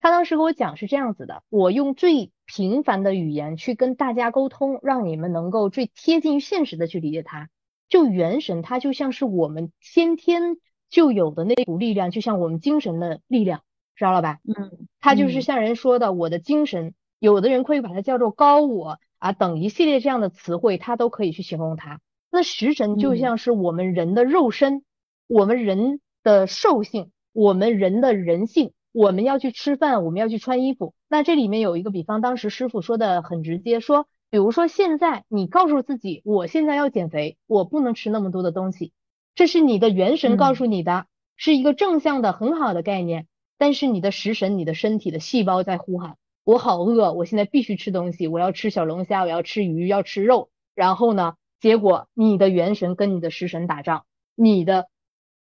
[0.00, 7.48] 他当时跟我讲是这样子的，我用最平凡的语言去跟大家沟通，让你们能够最贴近于现实的去理解它。
[7.88, 10.56] 就元神，它就像是我们先天
[10.88, 13.62] 就有的那股力量，就像我们精神的力量，
[13.94, 14.38] 知道了吧？
[14.44, 22.00] 嗯，它就是像人说的，我的精神，有的人会把它叫做高我，啊等一系列这样的词汇，它都可以去形容它。
[22.30, 24.82] 那食神就像是我们人的肉身，
[25.26, 28.72] 我们人的兽性，我们人的人性。
[28.92, 30.94] 我们要去吃饭，我们要去穿衣服。
[31.08, 38.92] 那这里面有一个比方，当时师傅说的很直接，说，比如说现在你告诉自己，我现在要减肥，我不能吃那么多的东西，
[39.34, 43.26] 这是你的元神告诉你的，是一个正向的很好的概念。
[43.58, 50.48] 但是你的食神，你的身体的细胞在呼喊，我好饿，我现在必须吃东西，我要吃小龙虾，我要吃鱼，要吃肉。
[50.74, 54.88] 然后呢，结果你的元神跟你的食神打仗，你的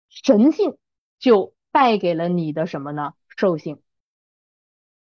[0.10, 0.76] 神性
[1.20, 3.14] 就败给了你的什么呢？
[3.40, 3.80] 兽性，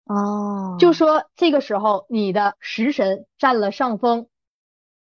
[0.06, 4.28] 哦，就说这个时候你的食神占了上风。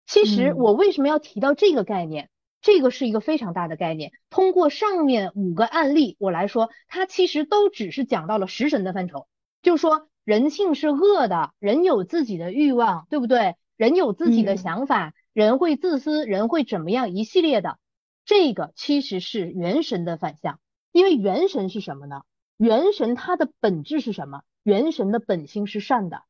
[0.05, 2.29] 其实我为什么要提到这个概念？
[2.62, 4.12] 这个是一个非常大的概念。
[4.29, 9.25] 通过上面五个案例我来说，它其实都只是讲到了食神的范畴。
[9.62, 13.55] 就说人性是恶的，人有自己的欲望，对不对？
[13.77, 17.15] 人有自己的想法，人会自私，人会怎么样？
[17.15, 17.79] 一系列的，
[18.25, 20.59] 这个其实是元神的反向。
[20.91, 22.23] 因为元神是什么呢？
[22.57, 24.41] 元神它的本质是什么？
[24.63, 26.23] 元神的本性是善的，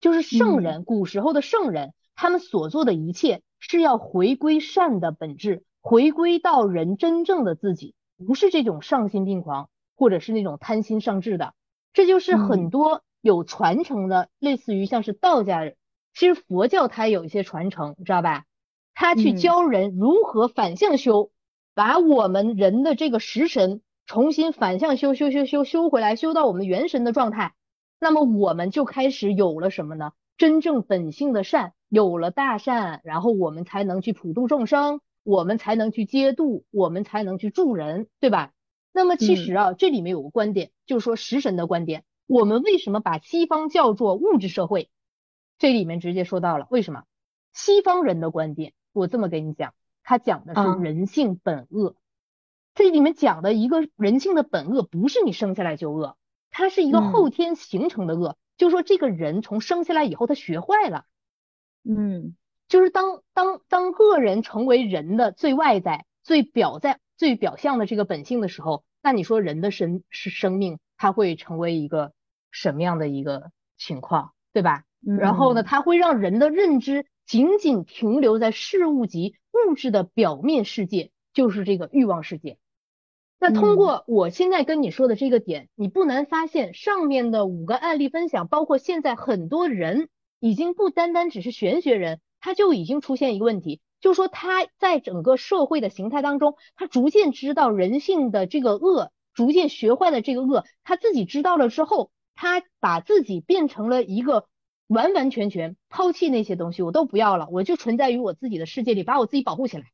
[0.00, 11.54] 就是圣人，古时候的圣人，他们所做的一切是要回归善的本质，回归到人真正的自己，不是这种丧心病狂，或者是那种贪心上志的。
[11.92, 15.76] 这就是很多有传承的，类似于像是道家人，
[16.14, 18.44] 其实佛教它有一些传承，知道吧？
[18.94, 21.30] 他去教人如何反向修，
[21.74, 23.80] 把我们人的这个食神。
[24.06, 27.54] 重新反向修修修修修回来，修到我们元神的状态，
[27.98, 30.12] 那么我们就开始有了什么呢？
[30.36, 38.52] 真正本性的善，有了大善，然后我们才能去普度众生，我们才能去接度，我们才能去助人，对吧？
[38.92, 44.90] 那么其实啊，这里面有个观点，就是说食神的观点，我们为什么把西方叫做物质社会？
[45.58, 47.04] 这里面直接说到了为什么？
[47.54, 51.94] 西方人的观点，我这么给你讲，他讲的是人性本恶。
[52.74, 56.16] 这里面讲的一个人性的本恶，不是你生下来就恶，
[56.50, 58.36] 它是一个后天形成的恶。
[58.56, 61.04] 就说这个人从生下来以后，他学坏了。
[61.84, 62.36] 嗯，
[62.68, 72.12] 就是当当当恶人成为人的最外在、最表在、最表象的这个本性的时候，那你说人的生是生命，他会成为一个
[72.50, 74.84] 什么样的一个情况，对吧？
[75.18, 82.58] 然后呢，它会让人的认知仅仅停留在事物及物质的表面世界，就是这个欲望世界。
[83.44, 104.46] 那通过我现在跟你说的这个点，你不难发现上面的五个案例分享，包括现在很多人已经不单单只是玄学人，他就已经出现一个问题，就是说他在整个社会的形态当中，他逐渐知道人性的这个恶，逐渐学坏了这个恶，他自己知道了之后，他把自己变成了一个
[104.86, 109.86] 完完全全抛弃那些东西，我都不要了，我就存在于我自己的世界里，把我自己保护起来。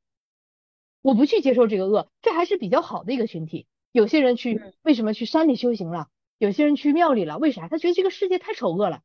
[1.02, 3.66] 我不去接受这个恶，这还是比较好的一个群体。
[3.92, 6.08] 有些人去为什么去山里修行了？
[6.38, 7.68] 有些人去庙里了，为啥？
[7.68, 9.02] 他觉得这个世界太丑恶了，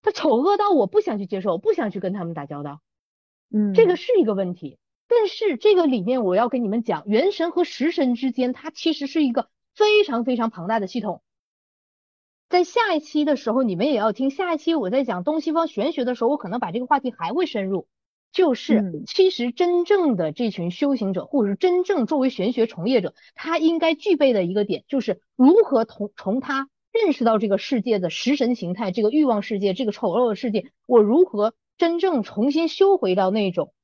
[0.00, 2.80] 他丑恶到我不想去接受，不想去跟他们打交道。
[3.50, 4.78] 嗯，这个是一个问题。
[5.08, 11.22] 但是这个里面我要跟你们讲，元神和食神之间，它其实是一个非常非常庞大的系统。
[12.48, 14.30] 在下一期的时候，你们也要听。
[14.30, 17.86] 下一期我在讲东西方玄学的时候，我可能把这个话题还会深入。
[18.32, 33.74] 就是，其实真正的这群修行者，或者是真正作为玄学从业者，他应该具备的一个点，就是如何从从他认识到这个世界的食神形态，这个欲望世界，这个丑陋的世界，我如何真正重新修回到那种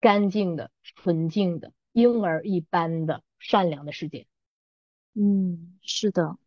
[0.00, 4.26] 干净的、纯净的、婴儿一般的善良的世界。
[5.14, 6.38] 嗯，是的。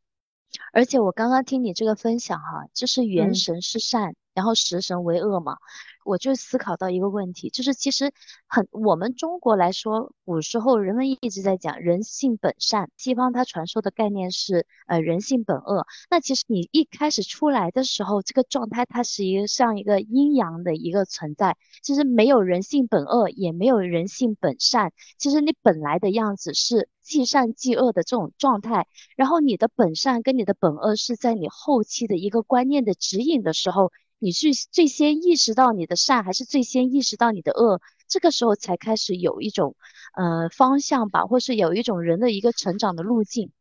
[0.71, 5.57] 而且我刚刚听你这个分享哈，就是元神是善，然后食神为恶嘛。
[6.05, 8.11] 我就思考到一个问题，就是其实
[8.45, 15.87] 很我们中国来说，古时候人们一直在讲人性本善，西方它传授的概念是呃人性本恶。
[16.09, 24.91] 那其实你一开始出来的时候，这个状态它是一个像一个阴阳的一个存在，其实没有人性本恶，也没有人性本善。
[25.17, 33.93] 其实你本来的样子是既善既恶的这种状态，然后你的本善跟你的本恶是在你后期的一个观念的指引的时候。
[34.23, 37.81] 你是最先意识到你的善，还是最先意识到你的恶？
[38.07, 39.75] 这个时候才开始有一种
[40.15, 43.51] 呃方向吧，或是有一种人的一个成长的路径。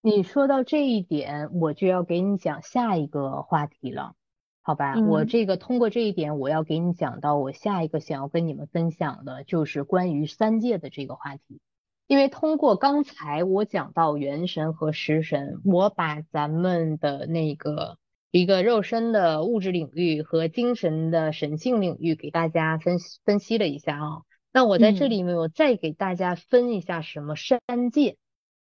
[0.00, 4.14] 你说到这一点，我就要给你讲下一个话题了，
[4.62, 4.94] 好吧？
[5.08, 11.58] 我这个通过这一点，我要给你讲到我下一个想要跟你们分享的，就是关于三界的这个话题。
[12.06, 17.98] 因为通过刚才我讲到元神和食神，我把咱们的那个。
[18.32, 24.22] 一个肉身的物质领域和精神的神性领域，给大家分分析了一下啊。
[24.54, 28.16] 那我在这里面，我再给大家分一下什么三界。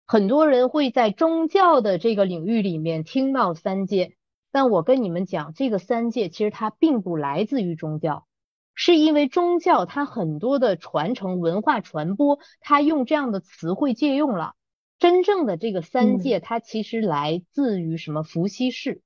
[0.06, 4.18] 很多人会在宗教的这个领域里面听到三界，
[4.52, 8.28] 但我跟你们讲，这个三界其实它并不来自于宗教，
[8.76, 14.56] 是因为宗教它很多的传承文化传播，它用这样的词汇借用了。
[15.00, 19.02] 真正的这个三界，它其实来自于什么伏羲氏。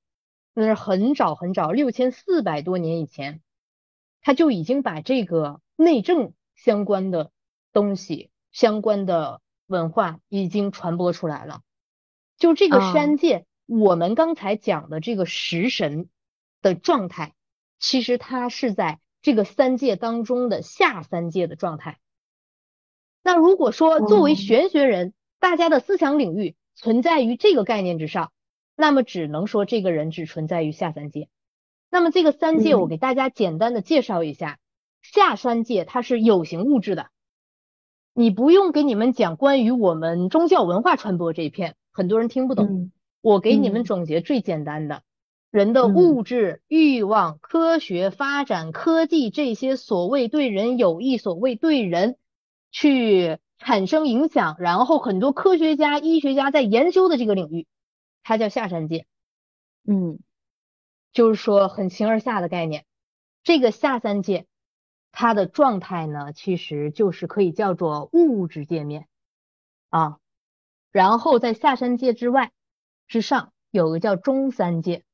[0.60, 3.42] 那是很早很早，六千四百多年以前，
[4.20, 7.30] 他就已经把这个内政相关的
[7.72, 11.60] 东西、相关的文化已经传播出来了。
[12.38, 16.08] 就这个山界，我们刚才讲的这个食神
[16.60, 17.34] 的状态，
[17.78, 22.00] 其实它是在这个三界当中的下三界的状态。
[23.22, 28.32] 那如果说作为玄学人，大家的思想领域存在于这个概念之上。
[28.80, 31.28] 那么只能说这个人只存在于下三界。
[31.90, 34.60] 那么这个三界，我给大家简单的介绍一下。
[35.02, 37.08] 下三界它是有形物质的，
[38.14, 42.92] 你不用给你们讲关于我们宗教文化传播这一片，很多人听不懂。
[43.20, 45.02] 我给你们总结最简单的，
[45.50, 52.16] 人的物质欲望、科学发展、科技这些所谓对人有益、所谓对人
[52.70, 57.66] 去产生影响，然后很多科学家、医学家在研究的这个领域。
[58.22, 59.06] 它叫下三界，
[59.86, 60.18] 嗯，
[61.12, 62.84] 就是说很形而下的概念。
[63.42, 64.46] 这个下三界，
[65.12, 69.08] 它的状态呢，其实就是可以叫做物质界面
[69.88, 70.18] 啊。
[70.90, 72.52] 然后在下三界之外
[73.06, 75.04] 之上，有个叫中三界。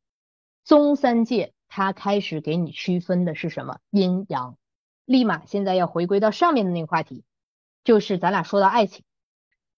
[0.64, 3.78] 中三界它开始给你区分的是什么？
[3.90, 4.58] 阴阳。
[5.04, 7.22] 立马现在要回归到上面的那个话题，
[7.84, 9.04] 就是咱俩说到爱情。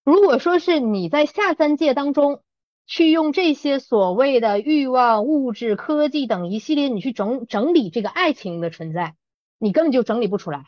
[0.05, 2.43] 如果说是你在下三界当中。
[2.87, 9.17] 去用这些所谓的欲望、物质、科技等一系列，你去整整理这个爱情的存在，
[9.59, 10.67] 你根本就整理不出来。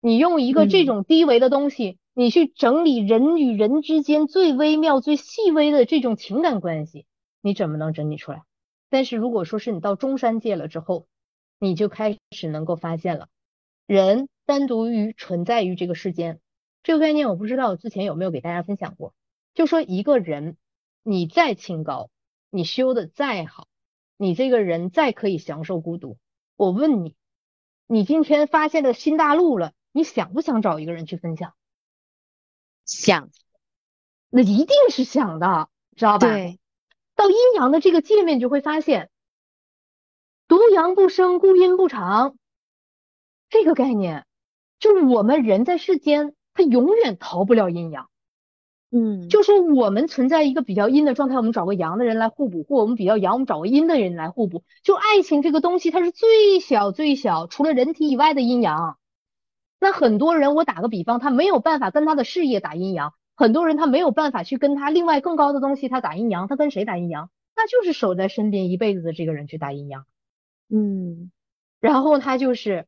[0.00, 7.06] 你用一个这种低维的东西，你去整理人与人之间最微妙、最细微的这种情感关系，
[7.40, 8.42] 你怎么能整理出来？
[8.90, 11.06] 但是如果说是你到中山界了之后，
[11.58, 13.28] 你就开始能够发现了，
[13.86, 16.40] 人单独于存在于这个世间
[16.82, 19.14] 这个概念，我不知道我之前有没有给大家分享过，
[19.54, 20.58] 就说一个人。
[21.06, 22.10] 你再清高，
[22.50, 23.68] 你修的再好，
[24.16, 26.16] 你这个人再可以享受孤独，
[26.56, 27.14] 我问你，
[27.86, 31.54] 你今天发现了新大陆了，你想不想找一个人去分享？
[32.86, 33.30] 想，
[34.30, 36.26] 那一定是想的，知道吧？
[36.26, 36.58] 对。
[37.14, 39.10] 到阴阳的这个界面，就会发现，
[40.48, 42.36] 独阳不生，孤阴不长，
[43.50, 44.26] 这个概念，
[44.78, 48.10] 就是我们人在世间，他永远逃不了阴阳。
[48.96, 54.62] 嗯，就说我们存在一个比较阴的状态，我们找个阳的人来互补；或我们比较阳，我们找个阴的人来互补。
[54.84, 58.96] 就爱情这个东西，它是最小最小，除了人体以外的阴阳。
[59.80, 67.30] 那很多人，我打个比方，他没有办法跟他的事业打阴阳；很多人他没有办法去跟他另外更高的东西他打阴阳，他跟谁打阴阳？
[67.56, 70.06] 那就是守在身边一辈子的这个人去打阴阳。
[70.70, 71.32] 嗯，
[71.80, 72.86] 然后他就是。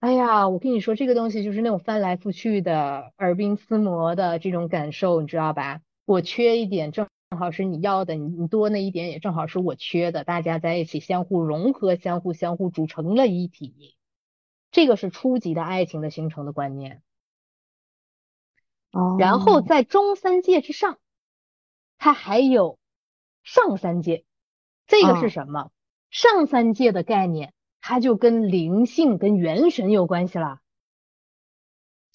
[0.00, 5.80] 哎呀，我跟你说，这个东西就是那种翻来覆去的耳鬓厮磨的这种感受，你知道吧？
[6.04, 10.22] 我缺一点，正好是你要的；你你多那一点，也正好是我缺的。
[10.22, 13.96] 大家在一起相互融合，相互相互组成了一体。
[14.70, 17.02] 这个是初级的爱情的形成的观念。
[18.92, 19.16] 哦。
[19.18, 20.98] 然后在中三界之上，
[21.96, 22.78] 它还有
[23.42, 24.24] 上三界。
[24.86, 25.70] 这个是什么？
[26.10, 27.54] 上三界的概念。
[27.88, 30.58] 它就跟灵性、跟元神有关系了。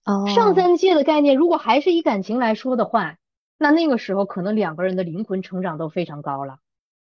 [0.04, 3.16] 哦，上三界的概念，如果还是以感情来说的话，
[3.58, 6.58] 那那个时候可能两个人的灵魂成长都非常高了，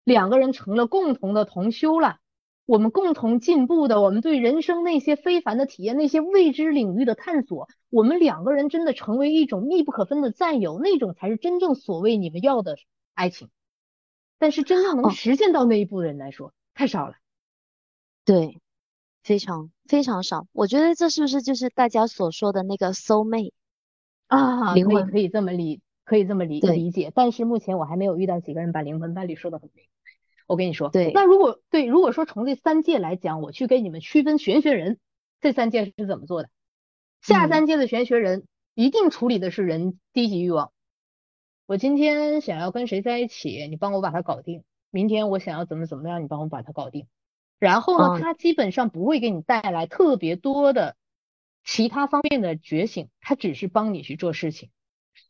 [0.05, 2.19] 两个人成了共同的同修了，
[2.65, 12.77] 我们共同进步的，我们对人生那些非凡的体验、那些未知领域的探索，我们两个人真的成为一种密不可分的战友，那种才是真正所谓你们要的
[13.13, 13.49] 爱情。
[14.39, 17.15] 但是真正能实现到那一步的人来说，太少了。
[18.25, 18.59] 对，
[19.23, 20.47] 非常非常少。
[20.51, 23.51] 我觉得这是不是就是大家所说的那个 soul mate
[24.27, 24.73] 啊？
[24.73, 27.11] 灵魂可以这么理，可以这么理理解。
[27.13, 29.85] 但是目前我还没有遇到几个人把灵魂伴侣说的很明。
[30.45, 34.99] 我跟你说，对，那如果对，如果说从这三界来讲，我去给你们区分玄学人，
[35.39, 36.49] 这三界是怎么做的？
[37.21, 40.71] 下三界的玄学人一定处理的是人低级欲望。
[41.65, 44.63] 我今天想要跟谁在一起，你帮我把他搞定。
[44.91, 47.07] 明天我想要怎么怎么样，你帮我把他搞定。
[47.63, 50.97] 然后呢，他基本上不会给你带来特别多的
[51.63, 54.69] 其他方面的觉醒，他只是帮你去做事情。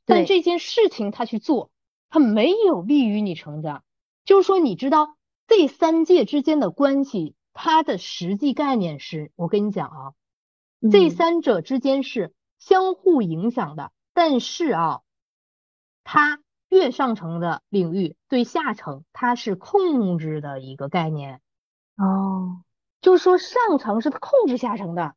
[0.04, 1.70] 但这件事情他去做，
[2.10, 3.84] 他没有利于你成长。
[4.26, 5.16] 就是说，你知道
[5.46, 10.14] 这三界之间的关系，它的实际概念是，我跟你讲啊，
[10.92, 15.02] 这三者之间是相互影响的，但是啊，
[16.04, 21.42] 它越上层的领域对下层它是控制的一个概念
[22.04, 22.64] 哦，
[23.02, 25.16] 就是说上层是控制下层的，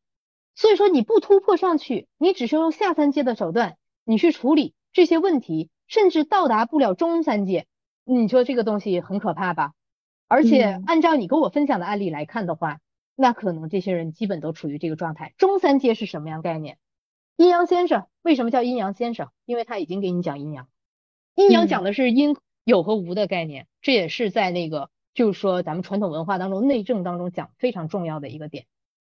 [0.54, 7.66] 所以说你不突破上去，你只是用下三阶的手段，你去处理这些问题，甚至到达不了中三阶，
[8.04, 9.72] 你说这个东西很可怕吧？
[10.28, 12.80] 而且按照你跟我分享的案例来看的话，
[13.14, 15.34] 那可能这些人基本都处于这个状态。
[15.38, 16.78] 中三阶是什么样概念？
[17.36, 19.28] 阴阳先生为什么叫阴阳先生？
[19.44, 20.68] 因为他已经给你讲阴阳，
[21.34, 28.66] 阴阳讲的是阴有和无的概念，这也是在那个就是说咱们传统文化当中内政当中讲非常重要的一个点。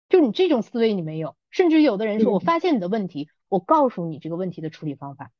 [0.09, 5.30] 就你这种思维你没有，甚至有的人说我发现你的问题，我告诉你这个问题的处理方法，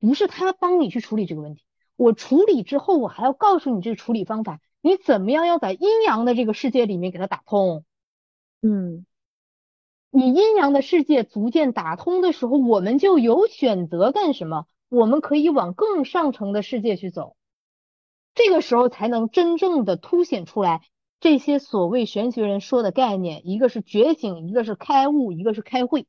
[0.00, 1.62] 不是他帮你去处理这个问题，
[1.94, 4.60] 我处理之后我还要告诉你这个处理方法。
[4.80, 7.84] 你怎么样要在阴阳的这个世界里面给它打通？
[8.62, 9.04] 嗯，
[10.10, 14.66] 你阴阳的世界逐渐打通的时候，我们就有选择干什么？
[14.88, 17.36] 我们可以往更上层的世界去走，
[18.38, 20.80] 这个时候才能真正的凸显出来
[21.18, 26.06] 这些所谓玄学人说的概念，一个是觉醒，一个是开悟，一个是开会。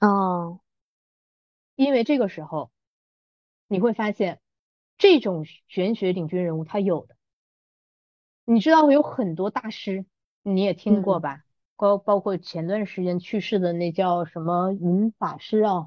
[0.00, 0.58] 哦，
[1.76, 2.72] 因为这个时候
[3.68, 4.40] 你会发现，
[4.98, 7.14] 这种玄学领军人物他有的。
[8.44, 10.04] 你知道有很多大师，
[10.42, 11.44] 你也听过吧？
[11.76, 15.86] 包包括前段时间去世的那叫什么云法师啊，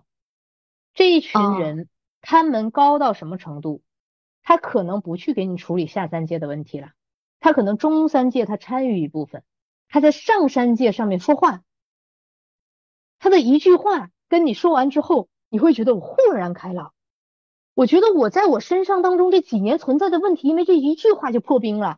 [0.93, 1.89] 这一群人，
[2.21, 3.81] 他们高到什么程度？
[4.45, 6.91] 他可能不去给你处理下三界的问题了，
[7.41, 9.43] 他可能中三界他参与一部分，
[9.89, 11.63] 他在上三界上面说话，
[13.19, 16.93] 他的一句话跟你说完之后，你会觉得我豁然开朗。
[17.73, 21.97] 我觉得我在我身上当中这几年存在的问题，因为这一句话就破冰了。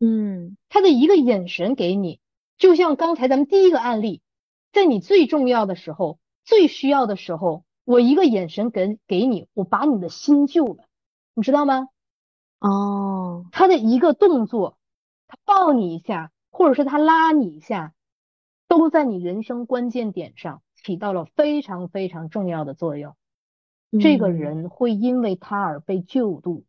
[0.00, 2.18] 嗯，他的一个眼神给你，
[2.58, 4.22] 就像刚才咱们第一个案例，
[4.72, 10.84] 在你最重要的时候、最需要的时候，我一个眼神给给你，我把你的心救了，
[11.34, 11.88] 你知道吗？
[12.60, 14.78] 哦，他的一个动作，
[15.28, 17.92] 他抱你一下，或者是他拉你一下，
[18.68, 23.14] 都在你人生关键点上起到了非常非常重要的作用。
[24.00, 26.64] 这个人会因为他而被救度，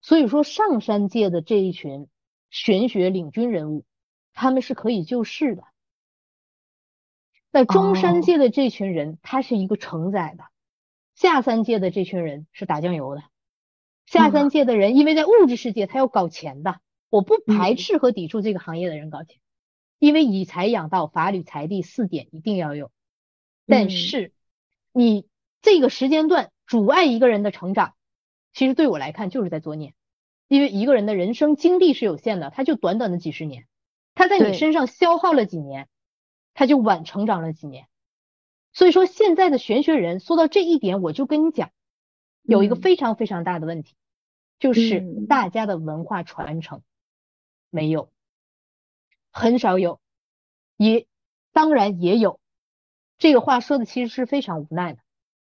[0.00, 2.08] 所以说上山界的这一群。
[2.52, 3.84] 玄学领军人物，
[4.32, 5.62] 他们是可以救世的。
[7.52, 10.46] 那中山界的这群人，他是一个承载的；
[11.14, 13.22] 下三界的这群人是打酱油的。
[14.10, 16.80] 下三界的人，因为在物质世界，他要搞钱的。
[17.10, 19.38] 我不排斥和抵触这个行业的人搞钱，
[20.00, 22.90] 因为以财养道、法理财地四点一定要有。
[23.68, 24.32] 但是，
[24.92, 25.28] 你
[25.62, 27.94] 这个时间段阻碍一个人的成长，
[28.52, 29.94] 其实对我来看就是在作孽。
[30.48, 33.68] 因为一个人的人生经历是有限的，他就短短的几十年，
[34.16, 35.86] 他在你身上消耗了几年，
[36.52, 37.86] 他就晚成长了几年。
[38.72, 41.70] 所以说，现在的玄学人说到这一点，我就跟你讲，
[42.50, 43.94] 有一个非常非常大的问题，
[44.58, 46.82] 就是大家的文化传承
[47.70, 48.10] 没有，
[49.30, 50.00] 很少有，
[50.76, 51.06] 也
[51.52, 52.40] 当然也有。
[53.18, 55.00] 这个话说的其实是非常无奈的，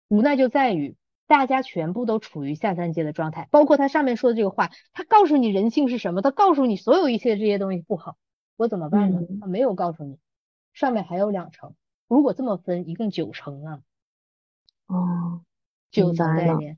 [0.07, 0.95] 无奈就在于。
[1.27, 8.15] 大家全部都处于下三界的状态，包括他上面说的这个话，他告诉你人性是什么，他告诉你所有一切这些东西不好，
[8.57, 9.21] 我怎么办呢？
[9.41, 10.19] 他没有告诉你，
[10.73, 11.73] 上面还有两层，
[12.07, 13.81] 如果这么分，一共九层啊。
[14.85, 15.41] 哦，
[15.89, 16.77] 九层概念，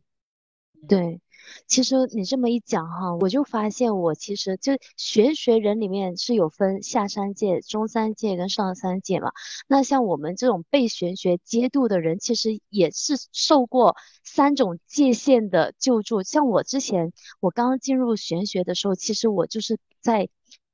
[0.87, 1.21] 对。
[1.65, 9.31] 其实你这么一讲哈，我就发现我其实就玄学人里面是有分下三界、中三界跟上三界嘛。
[9.65, 16.21] 那像我们这种被玄学接度的人，其实也是受过三种界限的救助。
[16.21, 20.27] 像我之前我刚刚进入玄学的时候，其实我就是在。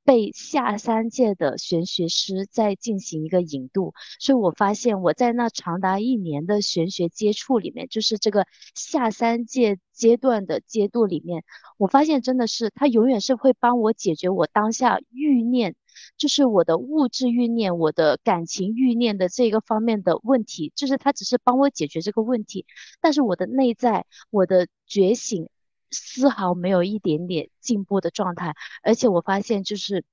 [0.04, 11.42] 被下三界的玄学师在进行一个引渡，所以我发现我在那长达一年的玄学接触里面，就是这个下三界阶段的阶度里面，
[11.78, 15.74] 我发现真的是他永远是会帮我解决我当下欲念，
[16.18, 22.66] 就是我的物质欲念、我的感情欲念的这个方面的问题，就是他只是帮我解决这个问题，
[23.00, 25.48] 但是我的内在、我的觉醒。
[25.94, 30.04] 丝毫没有一点点进步的状态，而且我发现就是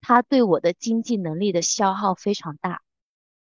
[0.00, 2.82] 他对我的经济能力的消耗非常大，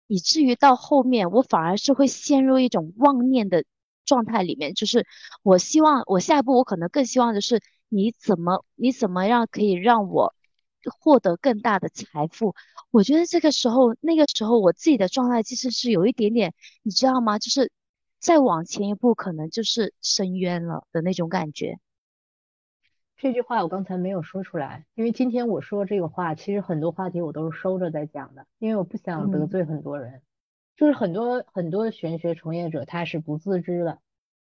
[0.08, 3.64] 以至于到后面我反而是会陷入一种妄念的
[4.06, 4.74] 状态里面。
[4.74, 5.08] 就是
[5.42, 10.36] 我希望我下一步我可能更希望的是你怎么你怎么样可以让我
[11.00, 12.56] 获得更大的财富？
[12.92, 16.54] 我觉得这个时候那个时候我自己的状态其实是有一点点，
[16.84, 17.40] 你知道吗？
[17.40, 17.72] 就是。
[18.24, 21.78] 再往前一步，可能就是深渊了的那种感觉。
[23.18, 30.22] 这句话我刚才没有说出来，因为今天我说这个话，其实很多话题我都是收着在讲的，因为我不想得罪很多人。
[30.78, 34.00] 就是很多很多玄学从业者他是不自知的，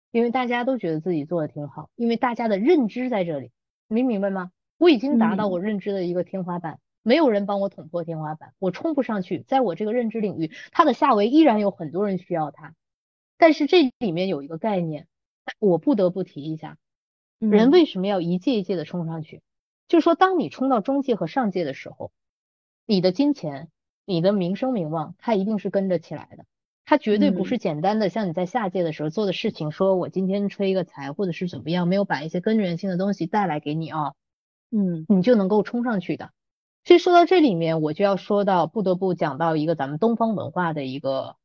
[0.10, 3.52] 因为大家都觉得自己做的挺好，因为大家的认知在这里，
[3.88, 4.52] 你明白吗？
[4.80, 12.74] 我已经达到我认知的一个天花板，没有人帮我捅破天花板，我冲不上去，在我这个认知领域，它的下围依然有很多人需要它。
[13.38, 15.08] 但是这里面有一个概念，
[15.60, 16.78] 我不得不提一下，
[17.40, 19.42] 人为什么要一届一届的冲上去？
[19.88, 22.12] 就是说，当你冲到中介和上界的时候，
[22.86, 23.70] 你的金钱。
[24.10, 26.46] 你的名声名望，它一定是跟着起来的，
[26.86, 34.14] 它绝对不是简单的像你在下界的时候做的事情，说我今天吹一个财或者是怎么样，没有把一些根源性的东西带来给你啊，
[34.72, 36.32] 嗯，你就能够冲上去的。
[36.86, 41.36] 所以说到这里面，我就要说到不得不讲到一个咱们东方文化的一个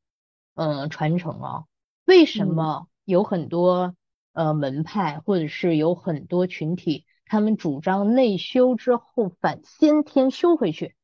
[0.54, 1.64] 嗯传承啊，
[2.04, 3.94] 为什么有很多
[4.32, 10.94] 呃门派或者是有很多群体，他们主张内修之后反先天修回去？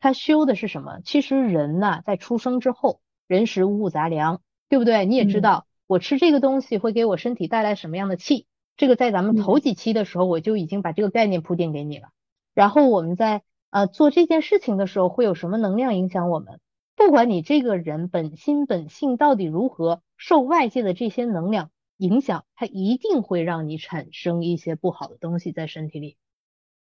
[0.00, 1.00] 他修的是什么？
[1.04, 5.04] 其实人呐，在出生之后，人食五谷杂粮，对不对？
[5.06, 8.46] 你也知道，我吃这个东西会给我身体带来什么样的气？
[8.76, 12.08] 这个在咱们头几期的时候，我就已经把这个概念铺垫给你了。
[12.54, 16.60] 然后我们在呃做这件事情的时候，会有什么能量影响我们？
[16.98, 26.16] 不管你这个人本心本性到底如何，受外界的这些能量影响，它一定会让你产生一些不好的东西在身体里。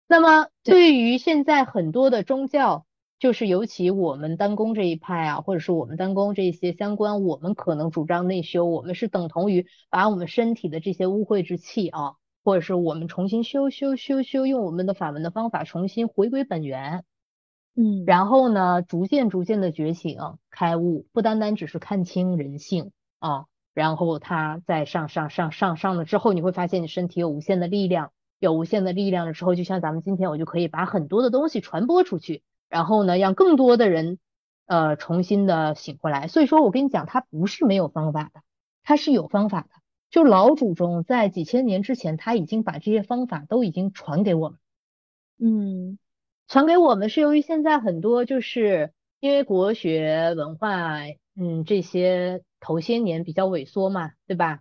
[0.07, 2.85] 那么对于现在很多的宗教，
[3.17, 17.03] 就是尤其我们丹宫这一派啊，或者是我们丹宫这些相关，我们可能主张内修，我们是等同于把我们身体的这些污秽之气啊，或者是我们重新修修修修，用我们的法门的方法重新回归本源，
[17.75, 20.17] 嗯，然后呢，逐渐逐渐的觉醒
[20.49, 32.43] 开悟，不单单只是看清人性啊，然后它再上上上上上了之后，你会发现你身体有无限的力量，有无限的力量了之后，就像咱们今天我就可以把很多的东西传播出去。
[32.69, 34.19] 然后呢，让更多的人
[34.65, 36.27] 呃重新的醒过来。
[36.27, 38.41] 所以说我跟你讲，它不是没有方法的，
[38.83, 39.69] 它是有方法的。
[40.09, 44.59] 就老祖宗在几千年之前，他已经把这些方法都已经传给我们。
[45.37, 45.99] 嗯，
[46.47, 51.01] 传给我们是由于现在很多就是因为国学文化，
[51.35, 54.59] 嗯，这些头些年比较萎缩嘛，对吧？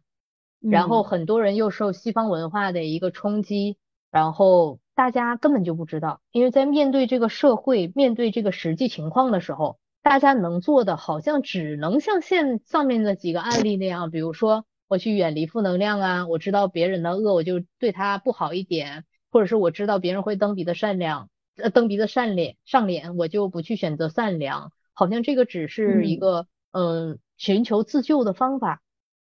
[0.61, 3.77] 然后很多人又受西方文化的一个冲击，
[4.11, 4.79] 然后。
[4.97, 28.83] 大家根本就不知道，因为在面对这个社会、面对这个实际情况的时候，大家能做的好像只能像现上面的几个案例那样，比如说我去远离负能量啊，我知道别人的恶，我就对他不好一点，或者是我知道别人会蹬鼻子善良，呃，蹬鼻子上脸上脸，我就不去选择善良，好像这个只是一个嗯寻求自救的方法，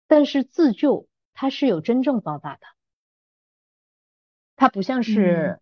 [0.07, 2.61] 但是自救它是有真正方法的。
[4.55, 5.59] 它不像是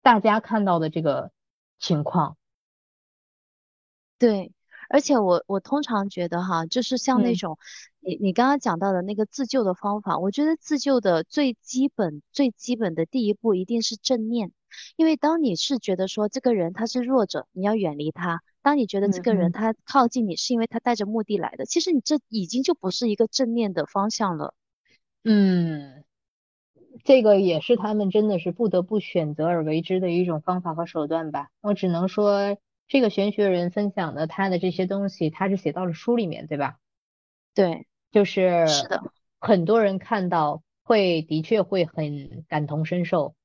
[0.00, 1.30] 大家看到的这个
[1.78, 2.38] 情况，
[4.18, 4.52] 对，
[4.88, 7.58] 而且我我通常觉得哈，就是像那种
[8.00, 14.52] 你你刚刚讲到的那个自救的方法，我觉得自救的最基本最基本的第一步一定是正念，
[14.96, 24.54] 因为当你是觉得说这个人他是弱者，你要远离他；当你觉得这个人他靠近你是因为他带着目的来的，其实你这已经就不是一个正面的方向了。
[25.24, 26.04] 嗯。
[27.04, 31.48] 这个也是他们真的是不得不选择而为之的一种方法和手段吧。
[31.60, 32.58] 我只能说，
[32.88, 36.78] 这个玄学人分享的他的这些东西，他是写到了书里面，对吧？
[37.54, 39.00] 对，就是是的，
[39.38, 43.36] 很多人看到会的确会很感同身受，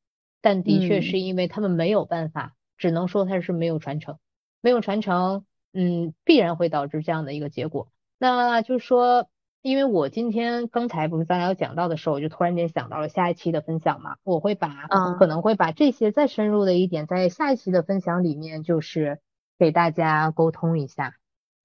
[0.43, 4.19] 但的确是因为他们没有办法，只能说它是没有传承，
[4.61, 7.87] 没有传承，嗯，必然会导致这样的一个结果。
[8.19, 9.27] 那就是说。
[9.65, 14.87] 因为我今天刚才不是咱俩讲到的时候，我就突然间想到了下一期的分享嘛，我会把
[15.17, 19.21] 可能会把这些再深入的一点，在下一期的分享里面，就是
[19.57, 21.13] 给大家沟通一下。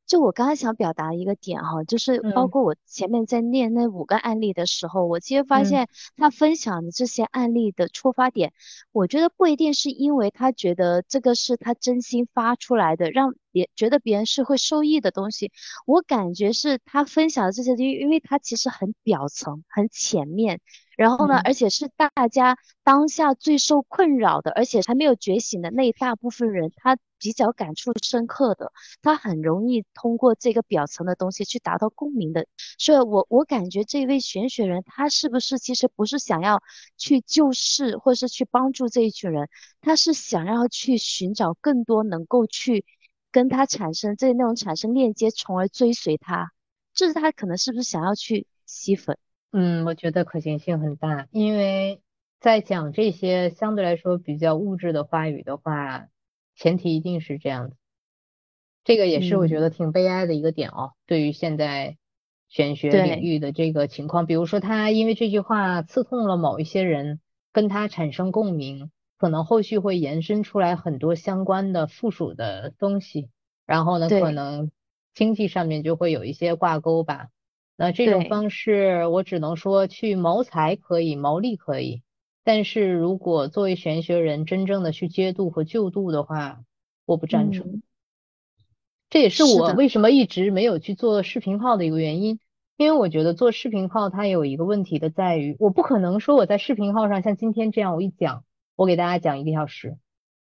[0.08, 8.52] 就我刚刚想表达一个点哈，就是包括我前面在念那五个案例的时候，我其实发现他分享的这些案例的出发点，
[8.90, 15.52] 我觉得不一定是因为他觉得这个是他真心发出来的，让别觉得别人是会受益的东西。
[15.86, 20.60] 我感觉是他分享的这些东西，因为他其实很表层、很浅面。
[20.96, 32.46] 然后呢，而且是大家当下最受困扰的，而且还没有觉醒的那一大部分人，他比较感触深刻的，他很容易通过这个表层的东西去达到共鸣的。
[32.78, 36.62] 所以我我感觉这位玄学人，他是不是其实不是想要
[36.96, 39.48] 去救世，或是去帮助这一群人，
[39.80, 42.84] 他是想要去寻找更多能够去
[43.30, 46.52] 跟他产生这那种产生链接，从而追随他。
[46.94, 49.18] 这是他可能是不是想要去吸粉？
[49.52, 52.02] 嗯，我觉得可行性很大，因为
[52.40, 56.06] 在讲这些相对来说比较物质的话语的话，
[56.58, 57.76] 前提一定是这样子。
[58.84, 60.92] 这个也是我觉得挺悲哀的一个点哦。
[61.06, 61.96] 对于现在
[62.48, 67.20] 玄学领域的这个情况，比如说他因为这句话刺痛了某一些人，
[67.52, 73.28] 跟他产生共鸣，可能后续会延伸出来很多相关的附属的东西，
[73.66, 74.70] 然后呢，可能
[75.14, 77.28] 经济上面就会有一些挂钩吧。
[77.76, 82.02] 那这种方式，我只能说去谋财可以，谋利可以，
[82.48, 86.62] 但是如果作为玄学人真正的去接度和救度的话，
[87.04, 87.82] 我不赞成。
[89.10, 92.40] 这也是我为什么一直没有去做视频号的一个原因，
[92.78, 98.44] 因为我觉得做视频号它有一个问题的在于，我不可能说我在视频号上像今天这样我一讲，
[98.76, 99.98] 我给大家讲一个小时，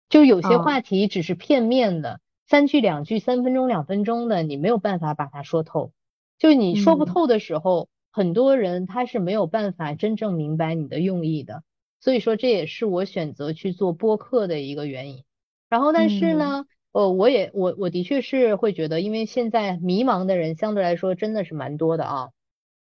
[0.09, 5.93] 就有些话题只是片面的，三句两句，三分钟两分钟的，你没有办法把它说透。
[6.37, 11.63] 就你说不透的时候，很多人他是没有办法真正明白你的用意的。
[12.03, 15.25] 所以说这也是我选择去做播客的一个原因。
[15.71, 22.29] 然后但是呢，呃，我也我我的确是会觉得，因为现在迷茫的人相对来说真的是蛮多的啊。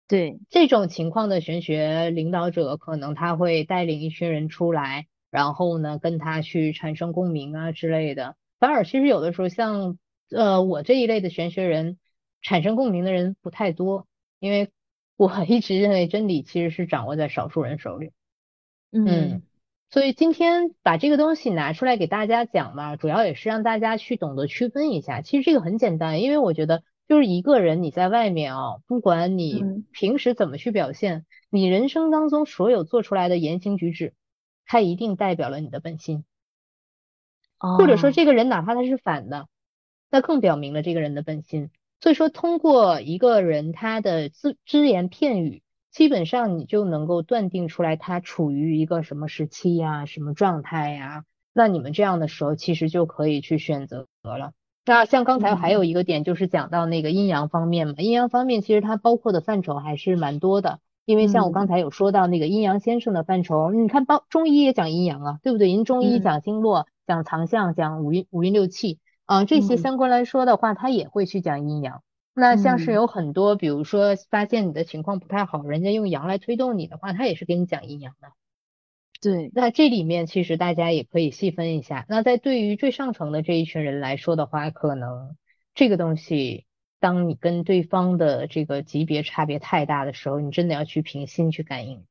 [0.07, 8.35] 对这种情况的玄学领导者，可能他会带领一群人出来，然后呢跟他去产生共鸣啊之类的。
[8.59, 9.99] 反而其实有的时候像
[10.31, 11.99] 呃我这一类的玄学人。
[12.43, 14.07] 产生共鸣的人不太多，
[14.39, 14.71] 因为
[15.15, 18.13] 我一直认为真理其实是掌握在少数人手里。
[18.91, 19.41] 嗯，
[19.89, 25.21] 所以今天把这个东西拿出来给大家讲嘛，主要也是让大家去懂得区分一下。
[25.21, 34.13] 其实这个很简单，因为我觉得就是一个人你在外面啊，不管你平时怎么去表现，你人生当中所有做出来的言行举止，
[34.65, 36.23] 它一定代表了你的本心。
[37.77, 39.47] 或者说这个人哪怕他是反的，
[40.09, 41.69] 那更表明了这个人的本心。
[41.99, 45.61] 所以说，通过一个人他的只只言片语，
[45.91, 51.25] 基本上你就能够断定出来他处于一个什么时期呀、什么状态呀。
[51.53, 54.53] 那你们这样的时候，其实就可以去选择了。
[54.85, 57.95] 那像刚才还有一个点，就是讲到那个阴阳方面嘛。
[57.97, 65.71] 阴阳方面其实它包括的范畴还是蛮多的，因为像我刚才有说到那个阴阳先生的范畴，你看包中医也讲阴阳啊，对不对？
[65.71, 68.99] 人中医讲经络、讲藏象、讲五运五运六气。
[69.25, 72.01] 啊，这些相关来说的话，他也会去讲阴阳。
[72.33, 78.31] 那像是有很多，比如说发现你的情况不太好，人家用阳来推动你的话，他也是给你讲阴阳的。
[79.21, 82.05] 对，那这里面其实大家也可以细分一下。
[82.09, 85.35] 那在对于最上层的这一群人来说的话，可能
[85.75, 86.65] 这个东西，
[86.99, 92.05] 当你跟对方的这个级别差别太大的时候，你真的要去凭心去感应。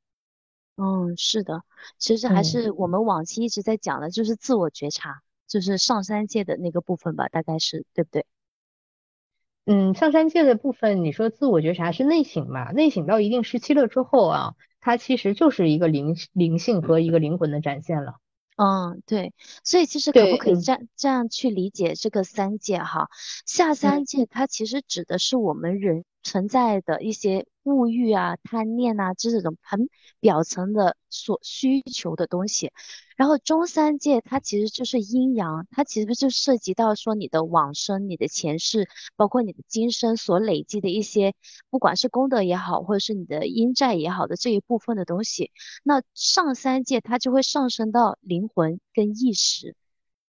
[0.76, 1.62] 嗯，是的，
[1.98, 5.22] 其实还是我们往期一直在讲的，就是自我觉察。
[5.48, 8.24] 就是上三界的那个部分吧，大概是对不对？
[9.66, 12.72] 嗯，上三界的部分，你说自我觉察是内省嘛？
[12.72, 18.14] 内省到一定时期了之后啊，它其实就是一个灵灵性和一个灵魂的展现了。
[18.56, 19.32] 嗯，对。
[19.62, 23.08] 所以其实可不可以这样这样去理解这个三界哈？
[23.46, 29.88] 下三界它其实指的是我们人存在的一些物欲啊、贪念啊，这种很
[30.20, 32.72] 表层的所需求的东西。
[33.16, 41.34] 然后中三界它其实就是阴阳，它其实就涉及到说你的往生、你的前世，包括你的今生所累积的一些，
[41.68, 45.50] 不管是功德也好，或者是你的阴债也好的这一部分的东西。
[45.82, 49.76] 那上三界它就会上升到灵魂跟意识。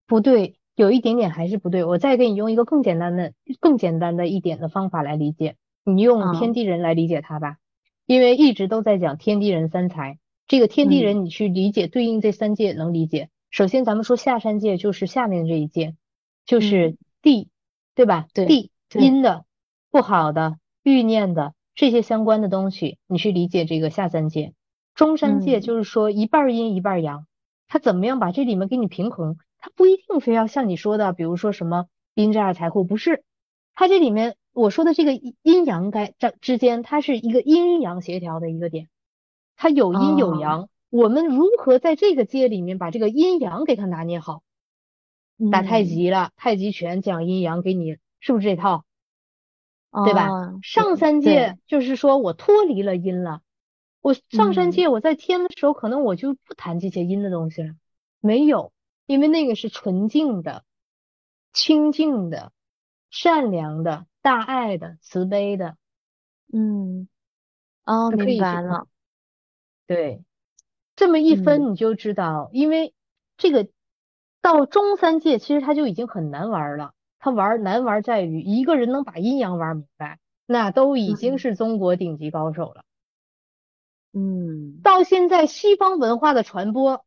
[0.06, 1.86] 不对，有一点点还是不对。
[1.86, 3.32] 我再给你用一个更简单的、
[3.62, 7.58] 更简单的一点的方法来理解，你用天地人来理解它吧，
[8.06, 10.20] 因为一直都在讲天地人三才。
[10.48, 13.30] 这个天地人，你去理解对应这三界能理解。
[13.50, 15.96] 首先，咱们说下三界就是下面这一界，
[16.46, 17.50] 就是地，
[17.96, 18.28] 对吧？
[18.34, 19.46] 地阴的、
[19.92, 24.54] 不好的、欲念的这些相关的东西，你去理解这个下三界。
[24.94, 27.26] 中三界就是说一半阴一半阳，
[27.68, 29.38] 它怎么样把这里面给你平衡？
[29.58, 33.24] 它不一定非要像你说的，比如说什么阴债财库，不是。
[33.74, 38.90] 它这里面我说的这个阴阳该这之间，它是一个阴阳协调的一个点。
[39.56, 44.44] 它有阴有阳，我们如何在这个界里面把这个阴阳给它拿捏好？
[45.52, 48.86] 打太极了，太极拳讲阴阳，给你是不是这套？
[50.06, 50.30] 对吧？
[50.64, 53.42] 上三界就是说我脱离了阴了，
[54.02, 57.76] 我上三界我在天的时候，可能我就不谈这些阴的东西了，
[58.20, 58.72] 没有，
[59.06, 60.64] 因为那个是纯净的、
[61.54, 62.52] 清净的、
[63.12, 65.78] 善良的、大爱的、慈悲的。
[66.52, 67.08] 嗯，
[67.86, 68.88] 哦，明白了。
[69.86, 70.24] 对，
[70.96, 72.96] 这么一分你就知道，因为
[73.38, 73.68] 这个
[74.42, 76.94] 到中三界其实他就已经很难玩了。
[77.20, 82.84] 他玩难玩在于一个人能把阴阳玩明白，那都已经是中国顶级高手了。
[84.14, 87.06] 嗯，到现在西方文化的传播，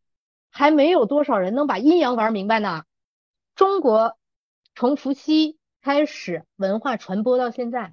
[0.51, 2.85] 还没有多少人能把阴阳玩明白呢。
[3.57, 4.17] 中国
[4.75, 7.93] 从伏羲开始文化传播到现在，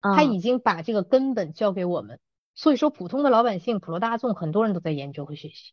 [0.00, 2.20] 他已经把这个根本教给我们。
[2.54, 5.72] 所以说，普通的老百姓、普罗大众，很多人都在研究和学习。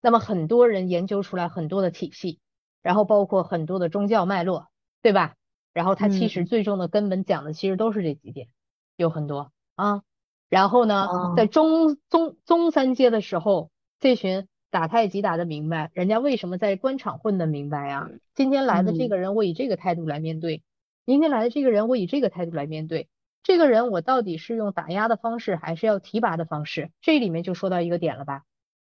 [0.00, 2.40] 那么，很多人研究出来很多的体系，
[2.80, 4.68] 然后包括很多的宗教脉络，
[5.02, 5.34] 对吧？
[5.74, 8.48] 然后他其实最终的根本讲的其实都是这几点，
[8.96, 10.00] 有很多啊。
[10.48, 13.70] 然后呢，在中中中三阶的时候，
[14.00, 18.08] 这群打太极打的明白，人家为什么在官场混的明白呀？
[18.34, 20.62] 今天来的这个人，我以这个态度来面对；
[21.08, 23.08] 明天来的这个人，我以这个态度来面对。
[23.42, 26.90] 这个人我到底是用打压的方式，还是要提拔的方式？
[27.00, 28.42] 这里面就说到一个点了吧？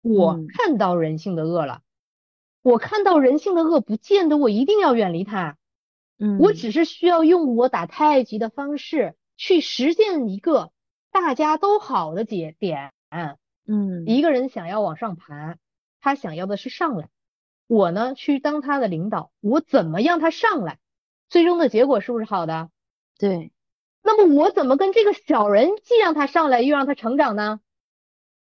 [0.02, 1.84] 我看到人性的恶了，
[2.64, 5.56] 我看到人性的恶，不见得我一定要远离他，
[6.20, 10.74] 嗯，我只是需要用我打太极的方式去实现一个
[11.14, 12.92] 大家都好的节点。
[13.10, 15.56] 嗯，一个人想要往上爬，
[16.02, 17.08] 他想要的是上来，
[17.68, 20.78] 我呢去当他的领导，我怎么让他上来？
[21.32, 22.70] 最终的结果是不是好的？
[23.18, 23.52] 对。
[24.04, 27.62] 那么我怎么跟这个小人既让他上来又让他成长呢？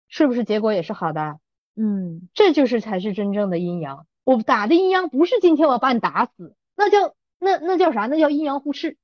[0.08, 1.40] 是不是结果也是好的？
[1.76, 4.08] 嗯，这就是才是真正的阴阳。
[4.24, 8.06] 我打的阴阳不是今天我把你打死，那叫那那叫啥？
[8.06, 8.98] 那叫阴阳互斥。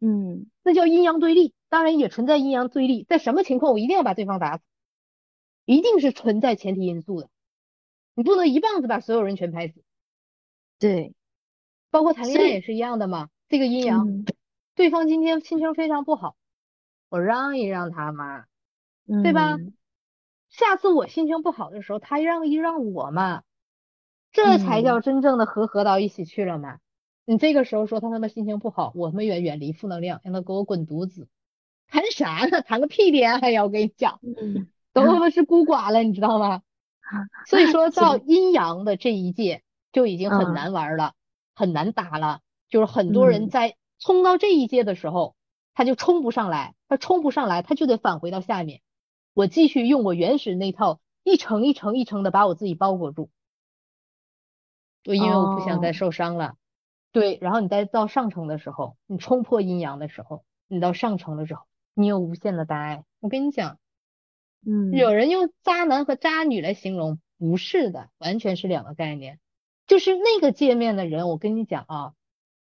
[0.00, 1.54] 嗯，那叫阴阳对立。
[1.68, 4.64] 当然也存在阴阳对立，在什么情况我一定要把对方打死？
[5.64, 7.28] 一定是存在前提因素的。
[8.14, 9.84] 你不能一棒子把所有人全拍死。
[10.78, 11.14] 对，
[11.96, 13.30] 包括谈恋爱也是一样的嘛。
[13.48, 14.22] 这个阴阳。
[14.74, 16.36] 对方今天心情非常不好，
[17.08, 18.44] 我让一让他嘛，
[19.22, 19.56] 对吧？
[20.50, 23.44] 下次我心情不好的时候，他让一让我嘛，
[24.30, 26.76] 这才叫真正的和合到一起去了嘛。
[27.24, 31.26] 你这个时候说他他妈心情不好，我他妈远远离负能量，让他给我滚犊子，
[31.88, 32.60] 谈啥呢？
[32.60, 33.64] 谈个屁恋爱呀！
[33.64, 34.20] 我跟你讲，
[34.92, 36.60] 都他妈是孤寡了，你知道吗？
[37.46, 41.14] 所以说到阴阳的这一届就已经很难玩了，
[41.56, 43.76] 很难打了，就是很多人在。
[43.98, 45.36] 冲到这一阶的时候，
[45.72, 48.82] 他就冲不上来，他冲不上来，他就得返回到下面。
[49.32, 53.30] 我继续用我原始那套一层一层一层的把我自己包裹住，
[55.02, 56.56] 对，因为我不想再受伤了。
[57.10, 61.62] 对，然后你再到上层的时候，你冲破阴阳的时候，你到上层的时候，
[61.94, 63.02] 你有无限的大爱。
[63.20, 63.78] 我跟你讲，
[64.66, 69.40] 嗯，有人用渣男和渣女来形容，不是的，完全是两个概念。
[69.86, 72.12] 就是那个界面的人，我跟你讲啊，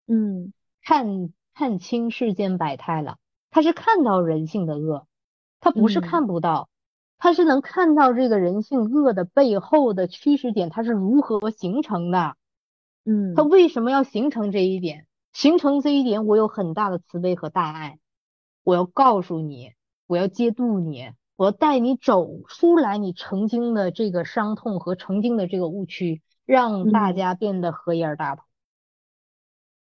[0.07, 0.53] 嗯。
[0.81, 3.17] 看看清世间百态了，
[3.51, 5.05] 他是看到人性的恶，
[5.59, 6.69] 他不是看不到，
[7.19, 12.37] 他是能看到这个人性恶的背后的驱使点，它是如何形成的，
[13.03, 15.05] 嗯，他为什么要形成这一点？
[15.33, 17.99] 形成这一点，我有很大的慈悲和大爱，
[18.63, 19.73] 我要告诉你，
[20.07, 28.43] 我要接度你，我要带你走出来，你曾经的这个伤痛和曾经的这个误区，让大家变得合一而大同。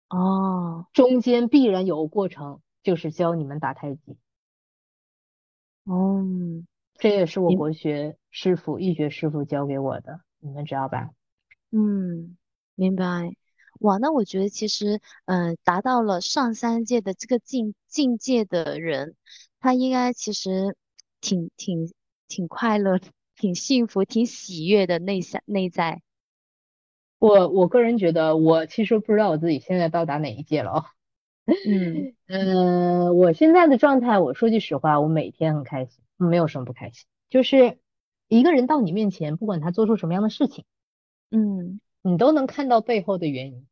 [0.09, 4.17] 哦，中间必然有个过程，就是教你们打太极。
[5.83, 6.25] 哦，
[6.95, 11.11] 这也是我国学师傅易学师傅教给我的，你们知道吧？
[11.69, 12.35] 嗯，
[12.73, 13.35] 明白。
[13.79, 19.15] 哇，那我觉得其实，嗯，达到了上三界的这个境境界的人，
[19.59, 20.75] 他应该其实
[21.21, 21.93] 挺挺
[22.27, 22.99] 挺快乐、
[23.35, 26.01] 挺幸福、挺喜悦的内在内在。
[27.19, 30.85] 我我个人觉得，我其实不知道我自己现在到达哪一届了啊。
[31.67, 37.05] 嗯呃，我现在的状态，我说句实话，我每天很开心，没有什么不开心。
[37.29, 37.77] 就是
[38.27, 40.63] 一个人到你面前，不管他做出什么样的事情，
[41.31, 43.65] 嗯，你都能看到背后的原因。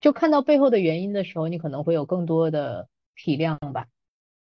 [0.00, 3.88] 就看到背后的原因的时候，你可能会有更多的体谅吧，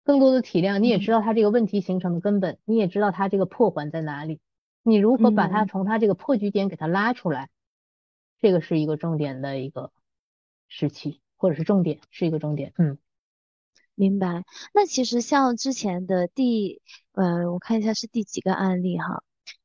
[0.05, 0.79] 更多的体谅。
[0.79, 4.39] 你也知道他这个问题形成的根本，你也知道他这个破环在哪里，
[4.85, 7.49] 你如何把他从他这个破局点给他拉出来。
[8.41, 9.93] 这个是一个重点的一个
[10.67, 12.73] 时期，或者是重点，是一个重点。
[12.79, 12.97] 嗯，
[13.95, 14.45] 明白。
[14.73, 16.81] 那其实像之前的第，
[17.13, 19.23] 呃，我看一下是第几个案例哈，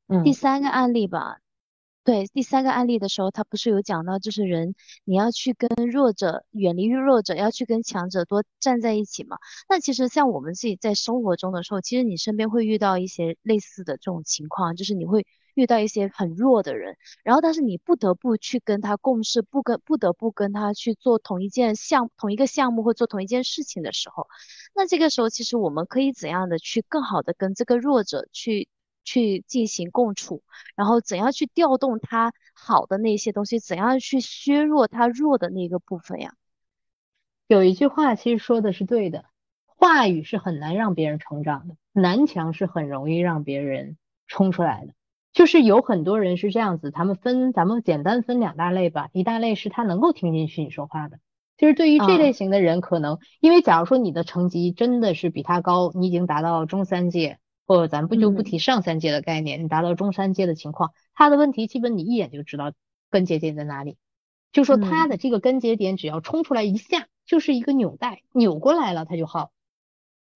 [0.08, 1.38] 嗯，第三个案例吧。
[2.04, 4.74] 对，第三个案例的时候，他不是有讲到，就是人
[5.04, 9.38] 你要去跟弱者远离弱者，要去跟强者多站在一起嘛。
[9.68, 15.26] 那其实像我们自己在生活中的时候，其实你身边会遇到一些类似的这种情况，就是你会。
[15.56, 24.28] 遇到一些很弱的人，然后但是你不得不去跟他共事，不跟不得不跟他去做同一件项同一个项目或做同一件事情的时候，
[24.74, 28.68] 那这个时候其实我们可以怎样的去更好的跟这个弱者去
[29.02, 30.42] 去进行共处，
[30.74, 36.34] 然后怎样去调动他好的那些东西，怎样去削弱他弱的那个部分呀？
[37.46, 39.24] 有一句话其实说的是对的，
[39.64, 43.96] 话语是很难让别人成长的，南墙是很容易让别人
[44.26, 44.92] 冲出来的。
[45.36, 51.18] 就是有很多人是这样子，他们分咱们简单分两大类吧，一大类是他能够听进去你说话的，
[51.58, 62.72] 就是对于这类型的人，可能因为假如说你的成绩真的是比他高，你已经达到中三届，或者咱不就不提上三届的概念，你达到中三届的情况，他的问题基本你一眼就知道
[63.10, 63.98] 根节点在哪里，
[64.52, 69.50] 就说他的这个根节点只要冲出来一下，就是一个纽带扭过来了，他就好。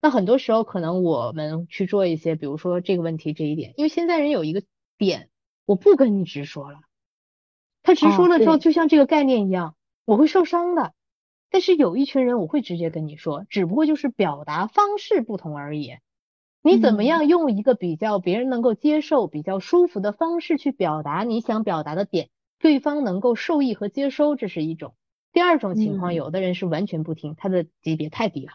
[0.02, 4.62] 那很多时候可能我们去做一些，比如说这个问题这一点，因为现在人有一个。
[5.00, 5.30] 点，
[5.64, 6.80] 我不跟你直说了，
[7.82, 9.74] 他直说了之后，就像这个概念一样，
[10.04, 10.92] 我会受伤的。
[11.48, 15.94] 但是有一群人，我会直接跟你说，只不过就是表达方式不同而已。
[16.60, 22.28] 你怎么样用一个比较别人能够接受、比较舒服的方式去表达你想表达的点，
[22.58, 24.94] 对方能够受益和接收，这是一种。
[25.32, 28.52] 第二种情况，有的人是完全不听，他的级别太低了。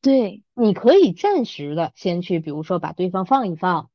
[0.00, 3.90] 对，你可以暂时的先去，比如说把对方放一放。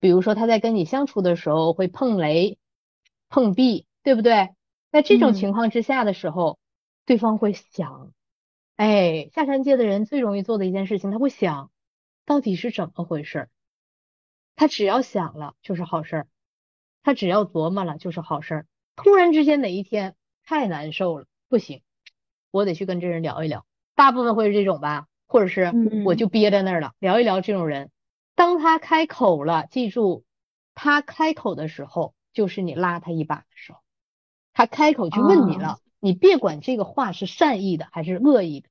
[0.00, 2.58] 比如说他在跟你相处的时候会碰雷、
[3.28, 4.50] 碰壁，对不对？
[4.90, 6.58] 在这种情况之下的时候，
[7.04, 8.12] 对方会想，
[8.76, 11.70] 哎，下山界的人最容易做的一件事情，他会想，
[12.24, 13.48] 到底是怎么回事？
[14.56, 16.26] 他只要想了就是好事儿，
[17.02, 18.66] 他只要琢磨了就是好事儿。
[18.94, 20.14] 突然之间哪一天
[20.44, 21.82] 太难受了，不行，
[22.52, 23.66] 我得去跟这人聊一聊。
[23.96, 25.72] 大部分会是这种吧，或者是
[26.04, 27.90] 我就憋在那儿了，聊一聊这种人。
[28.34, 30.24] 当他开口了，记住，
[30.74, 33.78] 他开口的时候，就是你拉他一把的时候。
[34.52, 38.68] 他开口去问你了，你别管这个话是善意的还是恶意的，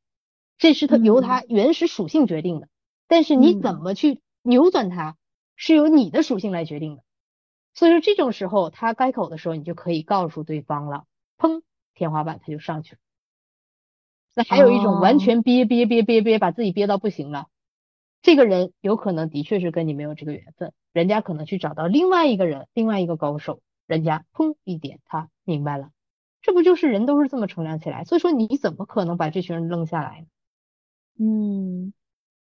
[0.57, 2.67] 这是他由他原始属性决定的。
[3.07, 5.17] 但是你怎么去扭转它，
[5.55, 7.03] 是由你的属性来决定的。
[7.73, 11.05] 所以说这种时候，他开口的时候，你就可以告诉对方了，
[11.37, 11.61] 砰，
[11.93, 12.99] 天花板他就上去了。
[14.35, 17.47] 那还有一种完全憋憋憋憋憋，把自己憋到不行了。
[18.23, 25.91] 这个人有可能的确是跟你没有这个缘分，人家可能去找到另外一个人，另外一个高手，人家砰一点，他明白了，
[26.41, 28.05] 这不就是人都是这么成长起来？
[28.05, 30.27] 所以说你怎么可能把这群人扔下来呢？
[31.19, 31.93] 嗯，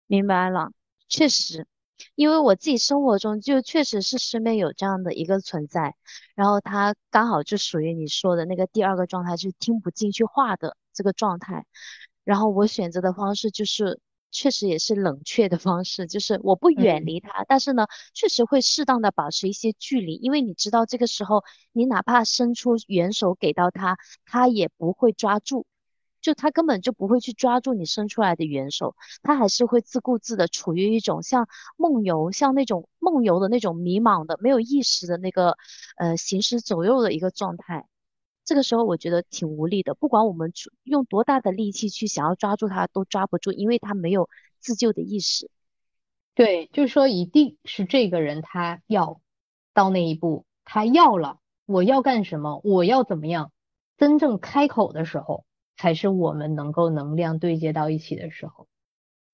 [0.08, 0.72] 明白了，
[1.08, 1.68] 确实，
[2.16, 5.94] 因为我自己生活中就确实是身边有这样的一个存在，
[6.34, 11.66] 然后他刚好就属于你说的那个第二个状态，就是听不进去话的这个状态，
[12.24, 14.00] 然后我选择的方式就是。
[14.38, 25.66] 确实也是冷却的方式，就是我不远离他，但是呢，确实会适当的保持一些距离，因为你知道这个时候，你哪怕伸出援手给到他，他也不会抓住，
[26.20, 35.56] 就他根本就不会去抓住你伸出来的援手，他还是会自顾自的处于一种像梦游，像那种梦游的那种迷茫的、没有意识的那个
[35.96, 37.88] 呃行尸走肉的一个状态。
[38.48, 45.50] 这个时候我觉得挺无力的，不管我们用多大的力气去想要抓住他，都抓不住，因为他没有自救的意识。
[46.34, 49.20] 对，就是说一定是这个人他要
[49.74, 53.52] 到那一步，他要了，我要干什么，我要怎么样，
[53.98, 55.44] 真正开口的时候，
[55.76, 58.66] 才是我们能够能量对接到一起的时候。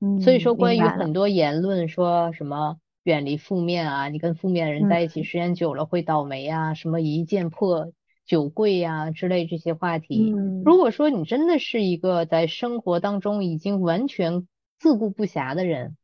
[0.00, 7.92] 嗯，所以说关于很多言论说什么远离负面啊，你跟负面的人在一起时间久了会倒霉啊，什么一剑破。
[8.26, 10.32] 酒柜呀之类这些话题，
[10.64, 14.48] 如果说你真的是一个在生活当中已经完全
[14.78, 15.96] 自顾不暇的人，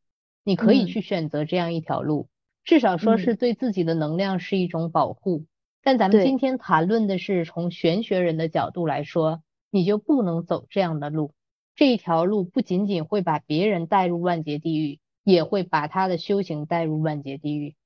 [0.45, 2.29] 你可以去选择这样一条路，
[2.63, 5.47] 至少说是对自己的能量是一种保护。
[5.83, 11.33] 但咱们今天谈论的是从玄学人的角度来说，你就不能走这样的路。
[11.75, 17.77] 这一条路不仅仅会把别人带入万劫地狱，也会把他的修行带入万劫地狱。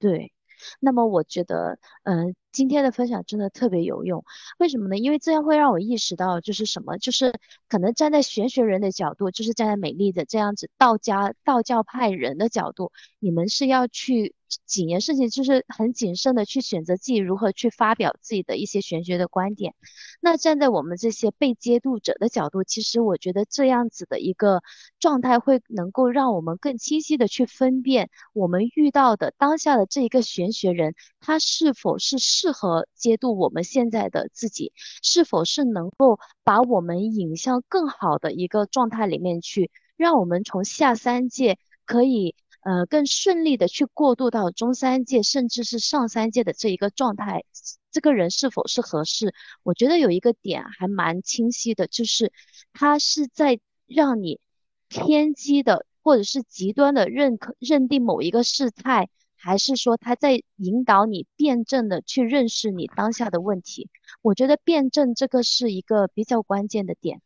[0.00, 0.32] 对。
[0.80, 4.24] 那么我觉得，嗯，今天的分享真的特别有用。
[4.58, 4.96] 为什么呢？
[4.98, 7.38] 因为这样会让我意识到，就是什么，就是
[7.68, 14.34] 可能站在玄学人的角度，就是站在美丽的这样子道家道教派人的角度，你们是要去。
[14.66, 19.74] 几件事情就是很谨慎的去选择自己如何去发表自己的一些玄学的观点。
[20.20, 24.62] 那站在我们这些被接度者的角度，其实我觉得这样子的一个
[24.98, 34.72] 状态会能够让我们更清晰的去分辨我们遇到的当下的这一个玄学人，他是否是适合接度我们现在的自己，
[35.02, 42.34] 是否是能够把我们引向更好的一个状态里面去，让我们从下三界可以。
[42.60, 47.44] 呃，更顺利的去过渡到中三界，甚至是上三界的这一个状态，
[47.90, 49.32] 这个人是否是合适？
[49.62, 52.32] 我觉得有一个点还蛮清晰的，就是
[52.72, 54.40] 他是在让你
[54.88, 63.88] 偏激的或者是极端的认可认定某一个事态，还是说他在引导你辩证的去认识你当下的问题？
[64.20, 67.22] 我觉得辩证这个是一个比较关键的点。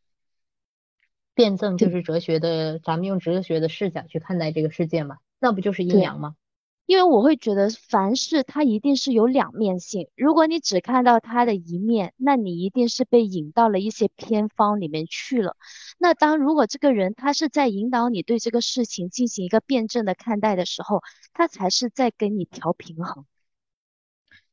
[1.34, 6.36] 辩证就是哲学的，咱们用哲学的视角去看待这个世界嘛，那不就是阴阳吗？
[6.84, 15.56] 因为我会觉得凡事它一定是有两面性，如果你只看到它的一面，那你一定是被引到了一些偏方里面去了。
[15.96, 21.02] 那当如果这个人他是在引导你对这个事情进行一个辩证的看待的时候，
[21.32, 23.24] 他才是在跟你调平衡。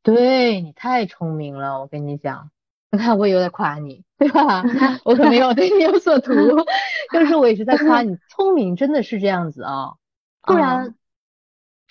[0.04, 2.52] 对你太聪明了，我跟你讲，
[2.92, 4.64] 你看我有在夸你，对吧？
[5.06, 6.34] 我可没有 对你有所图，
[7.14, 9.96] 就是我也是在夸你聪明，真的是这样子啊，
[10.42, 10.96] 不然。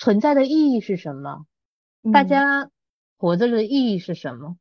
[0.00, 1.44] 存在的意义是什么？
[2.12, 2.70] 大家
[3.16, 4.56] 活着的意义是什么？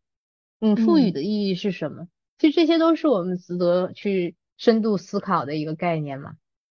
[0.60, 2.08] 嗯，赋予的意义是什么？
[2.40, 6.34] 其实这些都是我们值得去深度思考的一个概念嘛。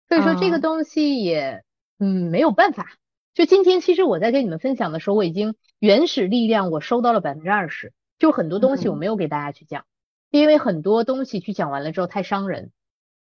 [0.09, 1.63] 所以说这个东西也
[2.01, 2.89] 嗯没有办法。
[3.33, 9.85] 就今天其实我在跟你们分享的时候，我已经原始力量我收到了百分之二十，就很多东西我没有给大家去讲，
[10.31, 12.73] 因为很多东西去讲完了之后太伤人。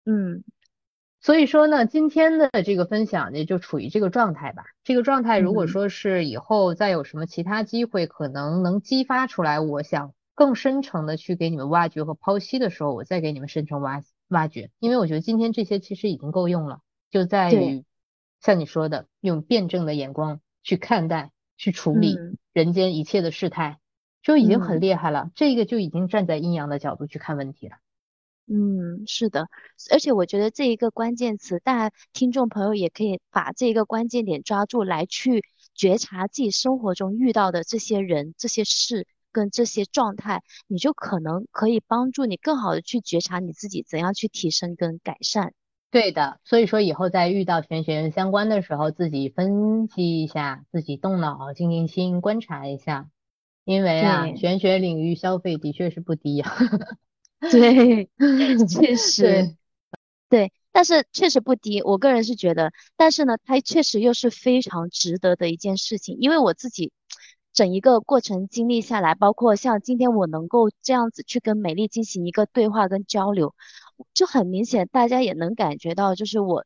[0.06, 0.44] 嗯。
[1.22, 4.64] 所以说呢，今天的这个分享呢，就处于这个状态吧。
[4.86, 14.72] 这个状态，如果说是以后再有什么其他机会，可能能激发出来，我想更深层的去给你们挖掘和剖析的时候，我再给你们深层挖挖掘。
[14.80, 16.80] 因为我觉得今天这些其实已经够用了，
[17.12, 17.84] 就在于
[18.40, 22.16] 像你说的，用辩证的眼光去看待、去处理
[22.54, 23.80] 人间一切的事态，
[24.22, 25.32] 就已经很厉害了。
[25.36, 27.78] 这个就已经站在阴阳的角度去看问题了。
[28.52, 29.48] 嗯，是的，
[29.92, 35.44] 而且我觉得这一个关键词，大家听众朋友也可以把这一个关键点抓住来去
[35.76, 45.54] 觉察自己生活中遇到的这些人、这些事跟这些状态，你就可能可以帮助你更好的去觉察你自己怎样去提升跟改善。
[45.92, 53.10] 对的，所以说以后在遇到玄学相关的时候，自己分析一下，自己动脑、静静心观察一下，
[53.70, 56.52] 因为啊，玄学领域消费的确是不低呀。
[57.52, 58.10] 对，
[58.68, 59.56] 确实，
[60.28, 61.80] 对，但是确实不低。
[61.84, 66.18] 我个人是觉得，但是呢，它确实又是非常值得的一件事情。
[66.20, 66.92] 因为我自己
[67.54, 73.54] 整一个过程经历下来，包括像今天我能够这样子去跟美丽进行一个对话跟交流，
[74.16, 76.66] 就很明显，大家也能感觉到，就是我，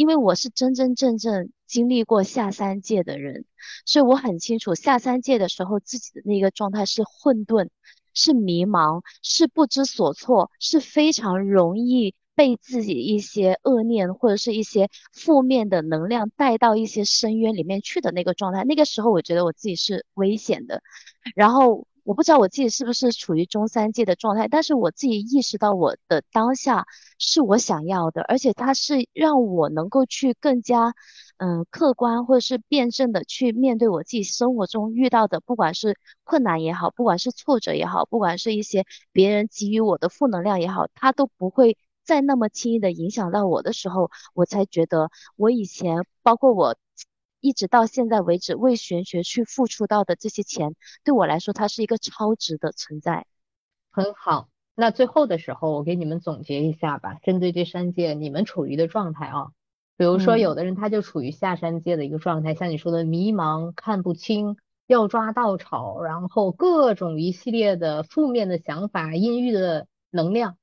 [0.00, 3.44] 因为我是真真正正经历过下三界的人，
[3.84, 7.68] 所以我很清楚下三界的时候自己的那个状态是混沌。
[8.12, 18.64] 是迷茫，是不知所措，是非常容易被自己一些恶念或者是一些负面的能量带到一些深渊里面去的那个状态。
[18.64, 20.82] 那个时候，我觉得我自己是危险的。
[21.36, 26.86] 然后，我不知道我自己是不是处于中三界的状态，但是我自己意识到我的当下
[27.20, 30.94] 是我想要的，而且它是让我能够去更加。
[31.36, 46.76] 嗯，客观或者是辩证的去面对我自己生活中遇到的，不管是困难也好，不管是挫折也好，不管是一些别人给予我的负能量也好，它都不会再那么轻易的影响到我的时候，我才觉得我以前，包括我
[47.40, 50.74] 一直到现在为止为玄学去付出到的这些钱，
[51.04, 53.26] 对我来说，它是一个超值的存在。
[53.90, 59.48] 很好，那最后的时候，我给你们总结一下吧，针对这三界你们处于的状态啊。
[59.96, 70.56] 比如说，有的人他就处于下三界的一个状态，像你说的迷茫、看不清、要抓稻草，然后各种一系列的负面的想法、阴郁的能量。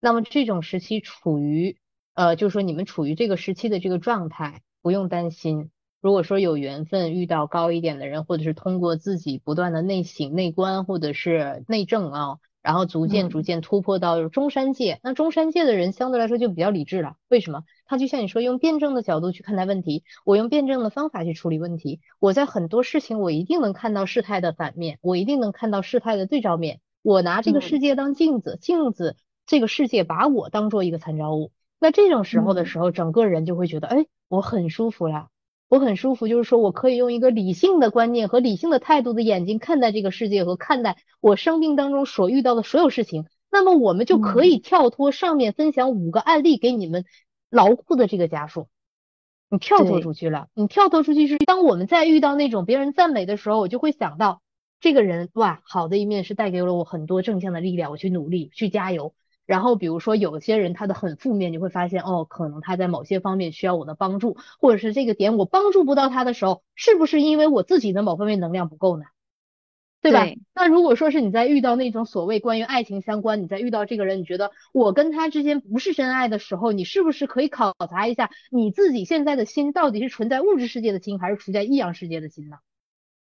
[0.00, 1.76] 那么这种时期处于，
[2.14, 5.70] 呃，就是说你们处于这个时期的这个状态，不用担心。
[6.00, 14.98] 如果说有缘分遇到高一点的人，或者是通过自己不断的内省、内观，或者是内证啊，然后逐渐逐渐突破到中山界。
[15.02, 17.64] 那中山界的人相对来说就比较理智了，为什么？
[17.84, 22.00] 他就像你说，用辩证的角度去看待问题，我用辩证的方法去处理问题。
[22.18, 26.80] 我在很多事情，我一定能看到事态的反面，我一定能看到事态的对照面。
[27.02, 29.16] 我拿这个世界当镜子，镜子
[29.46, 31.50] 这个世界把我当做一个参照物。
[31.78, 35.29] 那这种时候的时候，整个人就会觉得，哎，我很舒服了，
[35.70, 36.28] 我很舒服。
[36.28, 43.24] 就是说我可以用一个理性的观念和理性的态度的眼睛看待这个世界和看待我生命当中所遇到的所有事情。
[43.50, 47.06] 那么我们就可以跳脱上面分享五个案例给你们。
[47.52, 48.68] 牢固的这个枷锁，
[49.48, 50.46] 你跳脱出去了。
[50.54, 54.40] 你跳脱出去是，当我们在遇到那种别人赞美的时候，我就会想到
[54.78, 59.14] 这个人哇，好的一面是带给了我很多正向的力量，我去努力去加油。
[59.50, 69.06] 然后比如说有些人他的很负面，你会发现哦，可能他在某些方面需要我的帮助，或者是这个点我帮助不到他的时候，是不是因为我自己的某方面能量不够呢？
[70.02, 70.24] 对吧？
[70.54, 82.58] 那如果说是你在遇到那种所谓关于爱情相关，你在遇到这个人，你觉得我跟他之间不是真爱的时候，你是不是可以考察一下你自己现在的心到底是存在物质世界的心，还是处在异样世界的心呢？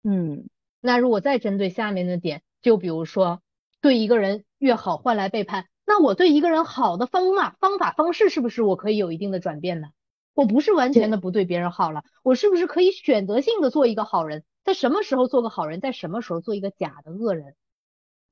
[0.04, 0.46] 嗯，
[0.80, 3.42] 那如果再针对下面的点，就比如说
[3.82, 9.90] 对一个人越好换来背叛，那我对一个人好的方法、方法、方式是不是我可以有一定的转变呢？
[10.34, 14.44] 我不是完全的不对别人好了，我是不是可以选择性的做一个好人？
[14.64, 17.56] 在什么时候做个好人，在什么时候做一个假的恶人？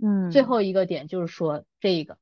[0.02, 2.18] 嗯，最后一个点就是说，这个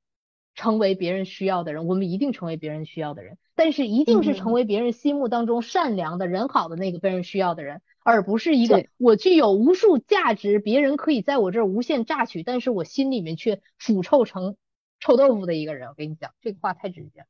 [0.54, 14.58] 成为别人需要的人，我们一定成为别人需要的人，但是一定是成为别人心目当中善良的人好的那个被人需要的人，而不是一个我具有无数价值，别人可以在我这儿无限榨取，但是我心里面却腐臭成
[15.00, 15.90] 臭豆腐的一个人。
[15.90, 17.26] 我跟你讲，这个话太直接。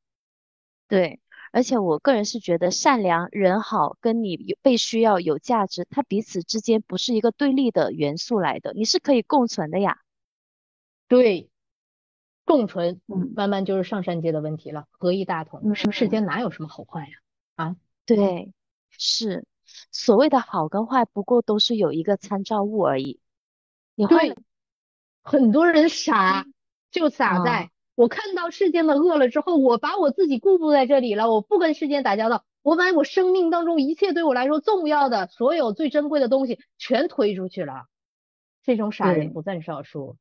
[0.88, 1.20] 对。
[1.52, 9.98] 而且我个人是觉得善良人好跟你有被需要有价值，它彼此之间不是一个对立的元素来的，你是可以共存的呀。
[11.08, 11.50] 对，
[12.46, 17.14] 共存，嗯，慢慢就是上山界的问题了，合一大同，世间哪有什么好坏呀？
[17.56, 17.76] 啊，
[18.06, 18.54] 对，
[18.92, 19.44] 是
[19.92, 23.20] 所谓的好跟坏，不过都是有一个参照物而已。
[23.96, 24.38] 你会
[25.24, 26.46] 很多人傻，
[26.92, 27.72] 就傻在。
[27.96, 37.88] 我看到世间的恶了之后，我把我自己固步在这里了，我不跟世间打交道，我把我生命当中一切对我来说重要的、所有最珍贵的东西全推出去了。
[38.64, 40.16] 这种傻人不在少数。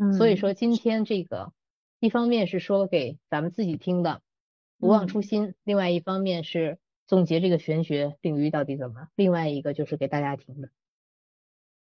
[0.00, 1.52] 嗯，所以说今天这个，
[2.00, 4.22] 一方面是说给咱们自己听的，
[4.78, 10.70] 不忘初心；另外一方面是总结这个玄学领域到底怎么；另外一个就是给大家听的。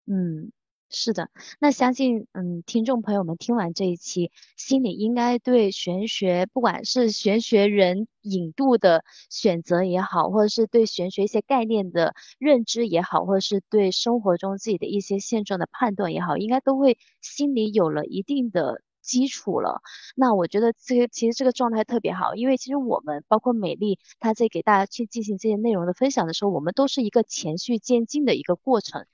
[0.06, 0.50] 嗯。
[0.90, 1.28] 是的，
[1.58, 19.80] 那相信嗯，听众朋友们听完这一期，心里应该对玄学，不管是玄学人引渡的选择也好，或者是对玄学一些概念的认知也好，或者是对生活中自己的一些现状的判断也好，应该都会心里有了一定的基础了。
[20.14, 29.06] 那我觉得这个其实这个状态特别好，因为其实我们包括美丽，她在给大家去进行这些内容的分享的时候，我们都是一个循序渐进的一个过程。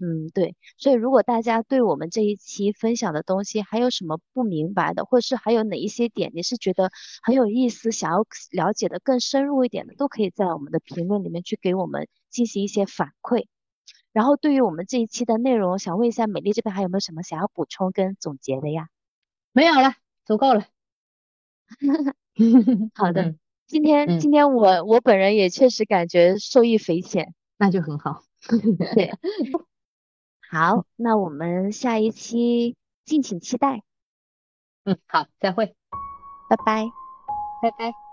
[0.00, 6.90] 嗯，对，所以如果大家对我们这一期分享的东西还有什么不明白的，或者是还有哪一些点你是觉得
[7.22, 13.46] 很有意思，想要了解的更深入一点的，都可以在我们的评论里面去给我们进行一些反馈。
[14.12, 18.88] 然后对于我们这一期的内容，想问一下美丽这边还有没有什么想要补充跟总结的呀？
[19.52, 19.94] 没有了，
[20.24, 20.64] 足够了。
[22.94, 23.34] 好的，
[23.66, 28.22] 今天今天我我本人也确实感觉受益匪浅，那就很好。
[28.94, 29.10] 对。
[30.50, 33.82] 好，那我们下一期敬请期待。
[34.84, 35.76] 嗯，好，再会，
[36.48, 36.86] 拜拜，
[37.60, 38.07] 拜拜。